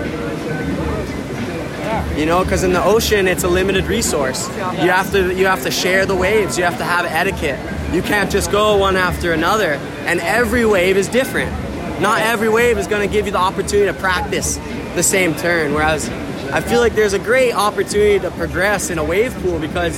You 2.17 2.25
know, 2.25 2.43
because 2.43 2.63
in 2.63 2.71
the 2.71 2.83
ocean 2.83 3.27
it's 3.27 3.43
a 3.43 3.49
limited 3.49 3.85
resource. 3.85 4.47
You 4.47 4.89
have 4.89 5.11
to 5.11 5.33
you 5.33 5.45
have 5.47 5.63
to 5.63 5.71
share 5.71 6.05
the 6.05 6.15
waves. 6.15 6.57
You 6.57 6.63
have 6.63 6.77
to 6.77 6.83
have 6.83 7.05
etiquette. 7.05 7.59
You 7.93 8.01
can't 8.01 8.31
just 8.31 8.51
go 8.51 8.77
one 8.77 8.95
after 8.95 9.33
another. 9.33 9.73
And 10.05 10.19
every 10.21 10.65
wave 10.65 10.97
is 10.97 11.07
different. 11.07 11.51
Not 11.99 12.21
every 12.21 12.47
wave 12.47 12.77
is 12.77 12.87
going 12.87 13.07
to 13.07 13.11
give 13.11 13.25
you 13.25 13.31
the 13.31 13.39
opportunity 13.39 13.91
to 13.91 13.93
practice 13.93 14.57
the 14.99 15.03
same 15.03 15.33
turn. 15.33 15.73
Whereas 15.73 16.09
I 16.51 16.59
feel 16.59 16.81
like 16.81 16.93
there's 16.93 17.13
a 17.13 17.23
great 17.31 17.53
opportunity 17.53 18.19
to 18.19 18.31
progress 18.31 18.89
in 18.89 18.97
a 18.97 19.03
wave 19.03 19.33
pool 19.41 19.57
because 19.57 19.97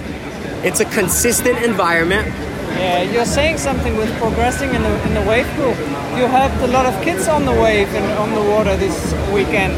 it's 0.64 0.80
a 0.80 0.86
consistent 0.86 1.58
environment. 1.64 2.28
Yeah, 2.28 3.02
you're 3.02 3.26
saying 3.26 3.58
something 3.58 3.98
with 3.98 4.12
progressing 4.20 4.70
in 4.76 4.82
the 4.84 4.94
in 5.08 5.14
the 5.16 5.26
wave 5.32 5.48
pool. 5.56 5.74
You 6.18 6.28
helped 6.28 6.62
a 6.62 6.68
lot 6.68 6.86
of 6.86 6.94
kids 7.04 7.28
on 7.28 7.46
the 7.46 7.52
wave 7.52 7.90
and 7.96 8.06
on 8.24 8.30
the 8.36 8.46
water 8.52 8.78
this 8.78 8.98
weekend. 9.34 9.74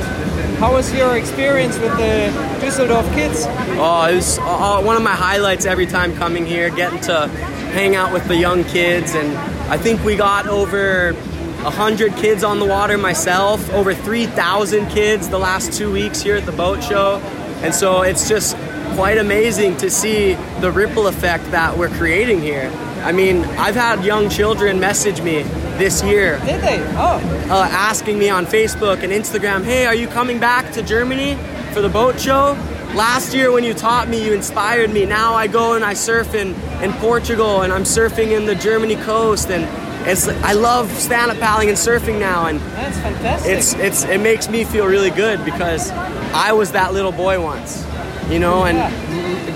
How 0.59 0.73
was 0.73 0.93
your 0.93 1.15
experience 1.15 1.79
with 1.79 1.95
the 2.03 2.13
Düsseldorf 2.59 3.07
kids? 3.13 3.45
Oh, 3.79 4.05
it 4.11 4.15
was 4.15 4.39
uh, 4.39 4.81
one 4.81 4.97
of 4.97 5.03
my 5.03 5.15
highlights 5.15 5.65
every 5.65 5.87
time 5.87 6.13
coming 6.17 6.45
here, 6.45 6.69
getting 6.69 6.99
to 7.11 7.27
hang 7.77 7.95
out 7.95 8.11
with 8.11 8.27
the 8.27 8.35
young 8.35 8.65
kids. 8.65 9.15
And 9.15 9.37
I 9.71 9.77
think 9.77 10.03
we 10.03 10.17
got 10.17 10.47
over 10.47 11.15
100 11.63 12.15
kids 12.15 12.43
on 12.43 12.59
the 12.59 12.65
water 12.65 12.97
myself, 12.97 13.69
over 13.71 13.93
3,000 13.93 14.87
kids 14.89 15.29
the 15.29 15.39
last 15.39 15.73
two 15.73 15.91
weeks 15.91 16.21
here 16.21 16.35
at 16.35 16.45
the 16.45 16.51
boat 16.51 16.83
show. 16.83 17.19
And 17.63 17.73
so 17.73 18.01
it's 18.01 18.27
just 18.27 18.57
quite 18.95 19.17
amazing 19.17 19.77
to 19.77 19.89
see 19.89 20.33
the 20.59 20.71
ripple 20.71 21.07
effect 21.07 21.45
that 21.51 21.77
we're 21.77 21.89
creating 21.89 22.41
here. 22.41 22.69
I 23.03 23.11
mean, 23.11 23.43
I've 23.43 23.75
had 23.75 24.03
young 24.03 24.29
children 24.29 24.79
message 24.79 25.21
me 25.21 25.43
this 25.77 26.03
year 26.03 26.39
Did 26.45 26.61
they? 26.61 26.79
Oh, 26.95 27.19
uh, 27.49 27.67
asking 27.71 28.19
me 28.19 28.29
on 28.29 28.45
Facebook 28.45 29.03
and 29.03 29.11
Instagram, 29.11 29.63
hey, 29.63 29.85
are 29.85 29.95
you 29.95 30.07
coming 30.07 30.39
back 30.39 30.71
to 30.73 30.83
Germany 30.83 31.35
for 31.73 31.81
the 31.81 31.89
boat 31.89 32.19
show? 32.19 32.53
Last 32.93 33.33
year 33.33 33.51
when 33.51 33.63
you 33.63 33.73
taught 33.73 34.07
me, 34.07 34.23
you 34.23 34.33
inspired 34.33 34.91
me. 34.91 35.05
Now 35.05 35.33
I 35.33 35.47
go 35.47 35.73
and 35.73 35.83
I 35.83 35.95
surf 35.95 36.35
in, 36.35 36.53
in 36.83 36.93
Portugal 36.93 37.63
and 37.63 37.73
I'm 37.73 37.83
surfing 37.83 38.37
in 38.37 38.45
the 38.45 38.53
Germany 38.53 38.95
coast 38.97 39.49
and 39.49 39.63
it's 40.05 40.27
I 40.27 40.53
love 40.53 40.91
stand-up 40.91 41.37
paddling 41.37 41.69
and 41.69 41.77
surfing 41.77 42.19
now 42.19 42.47
and 42.47 42.59
that's 42.59 42.97
fantastic. 42.99 43.51
it's 43.51 43.73
it's 43.75 44.03
it 44.05 44.19
makes 44.19 44.49
me 44.49 44.63
feel 44.63 44.85
really 44.85 45.11
good 45.11 45.43
because 45.45 45.91
I 46.33 46.51
was 46.51 46.71
that 46.73 46.93
little 46.93 47.11
boy 47.11 47.41
once. 47.41 47.85
you 48.29 48.39
know, 48.39 48.63
and 48.63 48.77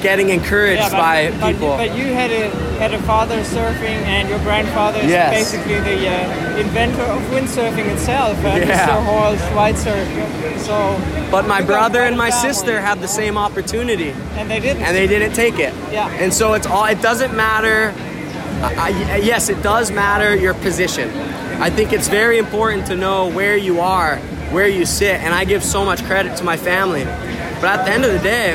getting 0.03 0.29
encouraged 0.29 0.81
Yeah, 0.81 0.89
but, 0.91 0.97
by 0.99 1.39
but, 1.39 1.51
people. 1.53 1.77
but 1.77 1.95
you 1.95 2.05
had 2.13 2.29
a 2.31 2.49
had 2.77 2.93
a 2.93 3.01
father 3.03 3.39
surfing, 3.41 3.99
and 4.05 4.27
your 4.29 4.39
grandfather 4.39 4.99
is 4.99 5.10
Yes. 5.10 5.31
basically 5.33 5.79
the 5.79 6.07
uh, 6.07 6.57
inventor 6.63 7.01
of 7.03 7.21
windsurfing 7.31 7.88
itself, 7.93 8.38
uh, 8.43 8.49
Yeah. 8.49 8.67
Mr. 8.67 9.03
Hall 9.05 9.36
Schweitzer. 9.47 9.99
So, 10.60 10.75
But 11.31 11.47
my 11.47 11.62
brother 11.62 12.01
and 12.03 12.15
my 12.17 12.29
sister 12.29 12.79
had 12.81 12.99
the 13.01 13.07
same 13.07 13.38
opportunity, 13.38 14.13
and 14.38 14.51
they 14.51 14.60
didn't. 14.60 14.83
and 14.83 14.93
they 14.95 15.07
didn't 15.07 15.33
take 15.33 15.57
it. 15.60 15.73
Yeah. 15.91 16.10
And 16.21 16.31
so 16.33 16.53
it's 16.53 16.67
all. 16.67 16.86
It 16.86 17.01
doesn't 17.01 17.33
matter. 17.36 17.93
I, 18.62 19.13
I- 19.13 19.17
yes, 19.17 19.50
it 19.50 19.62
does 19.62 19.91
matter 19.91 20.36
your 20.36 20.54
position. 20.56 21.10
I 21.60 21.70
think 21.70 21.91
it's 21.93 22.08
very 22.08 22.38
important 22.38 22.88
to 22.88 22.96
know 22.96 23.28
where 23.30 23.58
you 23.58 23.80
are, 23.80 24.17
where 24.52 24.67
you 24.67 24.86
sit, 24.86 25.15
and 25.22 25.34
I 25.34 25.43
give 25.46 25.63
so 25.63 25.84
much 25.86 26.04
credit 26.06 26.38
to 26.38 26.43
my 26.43 26.58
family. 26.58 27.04
But 27.04 27.65
at 27.65 27.86
the 27.86 27.91
end 27.91 28.06
of 28.06 28.13
the 28.13 28.20
day, 28.20 28.54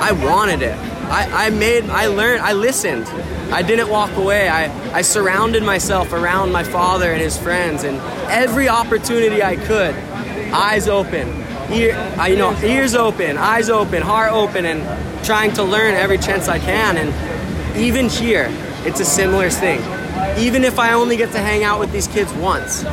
I 0.00 0.12
wanted 0.12 0.62
it. 0.62 0.76
I, 1.08 1.46
I 1.46 1.50
made. 1.50 1.84
I 1.84 2.06
learned. 2.06 2.42
I 2.42 2.52
listened. 2.52 3.06
I 3.52 3.62
didn't 3.62 3.88
walk 3.88 4.14
away. 4.16 4.48
I, 4.48 4.64
I 4.92 5.02
surrounded 5.02 5.62
myself 5.62 6.12
around 6.12 6.50
my 6.52 6.64
father 6.64 7.12
and 7.12 7.20
his 7.20 7.38
friends, 7.38 7.84
and 7.84 7.96
every 8.30 8.68
opportunity 8.68 9.42
I 9.42 9.56
could, 9.56 9.94
eyes 10.52 10.88
open, 10.88 11.28
ear, 11.72 11.94
uh, 12.18 12.24
you 12.26 12.36
know, 12.36 12.58
ears 12.62 12.94
open, 12.94 13.36
eyes 13.38 13.70
open, 13.70 14.02
heart 14.02 14.32
open, 14.32 14.64
and 14.66 15.24
trying 15.24 15.52
to 15.54 15.62
learn 15.62 15.94
every 15.94 16.18
chance 16.18 16.48
I 16.48 16.58
can. 16.58 16.96
And 16.96 17.76
even 17.78 18.08
here, 18.08 18.48
it's 18.86 19.00
a 19.00 19.04
similar 19.04 19.50
thing. 19.50 19.80
Even 20.38 20.64
if 20.64 20.78
I 20.78 20.92
only 20.92 21.16
get 21.16 21.32
to 21.32 21.38
hang 21.38 21.64
out 21.64 21.80
with 21.80 21.92
these 21.92 22.06
kids 22.06 22.32
once, 22.34 22.84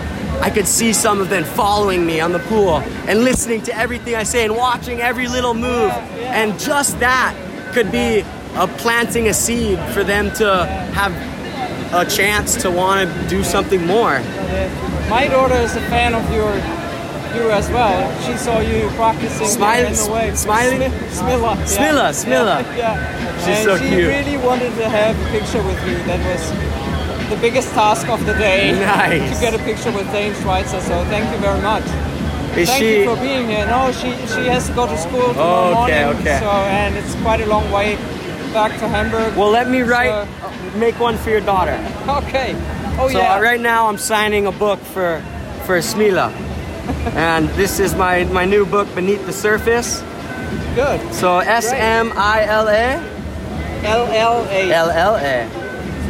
I 0.42 0.50
could 0.50 0.68
see 0.68 0.94
some 0.94 1.22
of 1.22 1.30
them 1.30 1.44
following 1.44 2.06
me 2.06 2.20
on 2.20 2.32
the 2.32 2.40
pool 2.40 2.78
and 3.08 3.24
listening 3.24 3.62
to 3.64 3.78
everything 3.78 4.16
I 4.16 4.24
say 4.24 4.44
and 4.44 4.56
watching 4.56 5.02
every 5.02 5.28
little 5.28 5.54
move. 5.54 5.92
And 5.92 6.60
just 6.60 7.00
that 7.00 7.36
could 7.74 7.92
be 7.92 8.24
a 8.56 8.68
planting 8.68 9.28
a 9.28 9.34
seed 9.34 9.80
for 9.94 10.04
them 10.04 10.32
to 10.36 10.66
have 10.94 11.14
a 11.94 12.10
chance 12.10 12.56
to 12.62 12.72
want 12.72 13.10
to 13.10 13.28
do 13.28 13.44
something 13.44 13.86
more. 13.86 14.20
My 15.10 15.28
daughter 15.28 15.56
is 15.56 15.76
a 15.76 15.82
fan 15.82 16.16
of 16.16 16.24
your 16.34 16.52
you 17.36 17.50
as 17.52 17.70
well. 17.70 18.00
She 18.26 18.38
saw 18.38 18.60
you 18.60 18.90
practicing 18.96 19.48
Smile- 19.48 19.86
in 19.86 19.94
the 19.94 20.12
wave. 20.12 20.38
smiling? 20.38 20.92
Smi- 20.92 21.18
Smilla. 21.20 21.56
yeah. 21.56 21.66
Smilla, 21.76 22.08
Smilla. 22.24 22.58
Yeah. 22.62 22.78
yeah. 22.84 23.38
She's 23.46 23.58
and 23.58 23.66
so 23.66 23.78
she 23.78 23.90
cute. 23.90 24.08
really 24.08 24.38
wanted 24.38 24.74
to 24.82 24.90
have 24.90 25.16
a 25.20 25.32
picture 25.32 25.64
with 25.64 25.80
you. 25.88 25.98
That 26.10 26.20
was 26.30 27.30
the 27.30 27.38
biggest 27.38 27.70
task 27.74 28.08
of 28.10 28.26
the 28.26 28.34
day. 28.34 28.72
Nice. 28.74 29.36
To 29.36 29.42
get 29.42 29.54
a 29.54 29.64
picture 29.64 29.92
with 29.92 30.10
Dane 30.12 30.34
Schweitzer. 30.42 30.82
So 30.82 31.04
thank 31.06 31.32
you 31.32 31.38
very 31.40 31.62
much. 31.62 31.84
Is 32.58 32.68
Thank 32.70 32.84
she? 32.84 33.00
you 33.00 33.06
for 33.16 33.16
being 33.22 33.48
here. 33.48 33.66
No, 33.66 33.92
she 33.94 34.12
she 34.34 34.44
has 34.52 34.68
to 34.68 34.74
go 34.74 34.86
to 34.86 34.98
school 34.98 35.30
tomorrow 35.34 35.74
Oh, 35.80 35.84
okay, 35.86 36.04
morning. 36.04 36.22
okay. 36.22 36.40
So 36.40 36.50
and 36.52 36.96
it's 36.98 37.16
quite 37.24 37.40
a 37.40 37.46
long 37.48 37.72
way 37.72 37.96
back 38.52 38.78
to 38.80 38.88
Hamburg. 38.90 39.38
Well, 39.38 39.50
let 39.52 39.70
me 39.70 39.82
write, 39.84 40.12
So- 40.28 40.78
make 40.78 41.00
one 41.00 41.16
for 41.18 41.30
your 41.30 41.40
daughter. 41.40 41.80
okay. 42.28 42.54
Oh 43.00 43.08
So 43.08 43.20
yeah. 43.20 43.36
uh, 43.36 43.42
right 43.42 43.62
now 43.62 43.88
I'm 43.88 43.98
signing 43.98 44.48
a 44.48 44.52
book 44.52 44.80
for 44.94 45.24
for 45.66 45.80
Smila. 45.80 46.28
And 47.16 47.48
this 47.50 47.80
is 47.80 47.96
my, 47.96 48.24
my 48.26 48.46
new 48.46 48.66
book, 48.66 48.94
Beneath 48.96 49.26
the 49.26 49.34
Surface. 49.34 50.02
Good. 50.76 51.14
So 51.14 51.40
S 51.40 51.72
M 51.72 52.12
I 52.16 52.46
L 52.46 52.68
A 52.68 52.96
L 53.84 54.06
L 54.08 54.46
A. 54.50 54.72
L 54.72 54.90
L 54.90 55.16
A. 55.16 55.48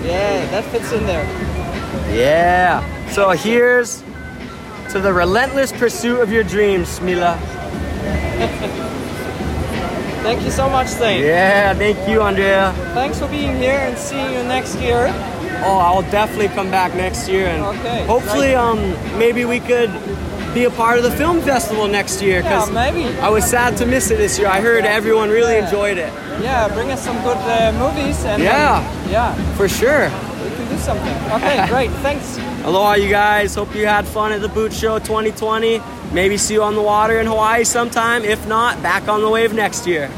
Yeah, 0.05 0.45
that 0.51 0.63
fits 0.65 0.91
in 0.91 1.05
there. 1.05 1.23
Yeah. 2.15 2.81
So 3.09 3.31
here's 3.31 4.03
to 4.91 4.99
the 4.99 5.13
relentless 5.13 5.71
pursuit 5.71 6.19
of 6.19 6.31
your 6.31 6.43
dreams, 6.43 6.99
Mila. 7.01 7.37
Thank 10.21 10.43
you 10.43 10.51
so 10.51 10.69
much, 10.69 10.87
Thane. 10.87 11.23
Yeah, 11.23 11.73
thank 11.73 12.07
you, 12.07 12.21
Andrea. 12.21 12.73
Thanks 12.93 13.17
for 13.17 13.27
being 13.27 13.57
here 13.57 13.79
and 13.79 13.97
seeing 13.97 14.31
you 14.33 14.43
next 14.43 14.75
year. 14.75 15.07
Oh, 15.63 15.79
I'll 15.79 16.03
definitely 16.11 16.49
come 16.49 16.69
back 16.69 16.93
next 16.93 17.27
year 17.27 17.47
and 17.47 17.63
Okay, 17.63 18.05
hopefully 18.05 18.53
um 18.53 18.79
maybe 19.17 19.45
we 19.45 19.59
could 19.59 19.89
be 20.53 20.65
a 20.65 20.69
part 20.71 20.97
of 20.97 21.03
the 21.03 21.11
film 21.11 21.41
festival 21.41 21.87
next 21.87 22.21
year 22.21 22.41
Yeah, 22.41 22.49
because 22.65 22.71
maybe. 22.71 23.05
I 23.19 23.29
was 23.29 23.45
sad 23.45 23.77
to 23.77 23.85
miss 23.85 24.11
it 24.11 24.17
this 24.17 24.37
year. 24.37 24.47
I 24.49 24.59
heard 24.61 24.85
everyone 24.85 25.29
really 25.29 25.53
Yeah. 25.55 25.65
enjoyed 25.65 25.97
it. 25.97 26.11
Yeah, 26.41 26.67
bring 26.69 26.91
us 26.91 27.01
some 27.03 27.17
good 27.23 27.37
uh, 27.37 27.71
movies 27.79 28.23
and 28.25 28.41
Yeah. 28.43 28.81
then, 28.81 29.11
yeah, 29.11 29.33
For 29.55 29.69
sure. 29.69 30.09
we 30.43 30.49
can 30.55 30.67
do 30.67 30.77
something. 30.77 31.15
Okay, 31.33 31.65
great. 31.69 31.91
Thanks. 32.01 32.37
Aloha, 32.65 32.93
you 32.95 33.09
guys. 33.09 33.55
Hope 33.55 33.73
you 33.75 33.85
had 33.87 34.05
fun 34.05 34.31
at 34.31 34.41
the 34.41 34.49
Boot 34.49 34.73
Show 34.73 34.99
2020. 34.99 35.81
Maybe 36.11 36.37
see 36.37 36.55
you 36.55 36.63
on 36.63 36.75
the 36.75 36.81
water 36.81 37.19
in 37.19 37.27
Hawaii 37.27 37.63
sometime. 37.63 38.23
If 38.25 38.45
not, 38.47 38.81
back 38.83 39.07
on 39.07 39.21
the 39.21 39.29
wave 39.29 39.53
next 39.53 39.87
year. 39.87 40.09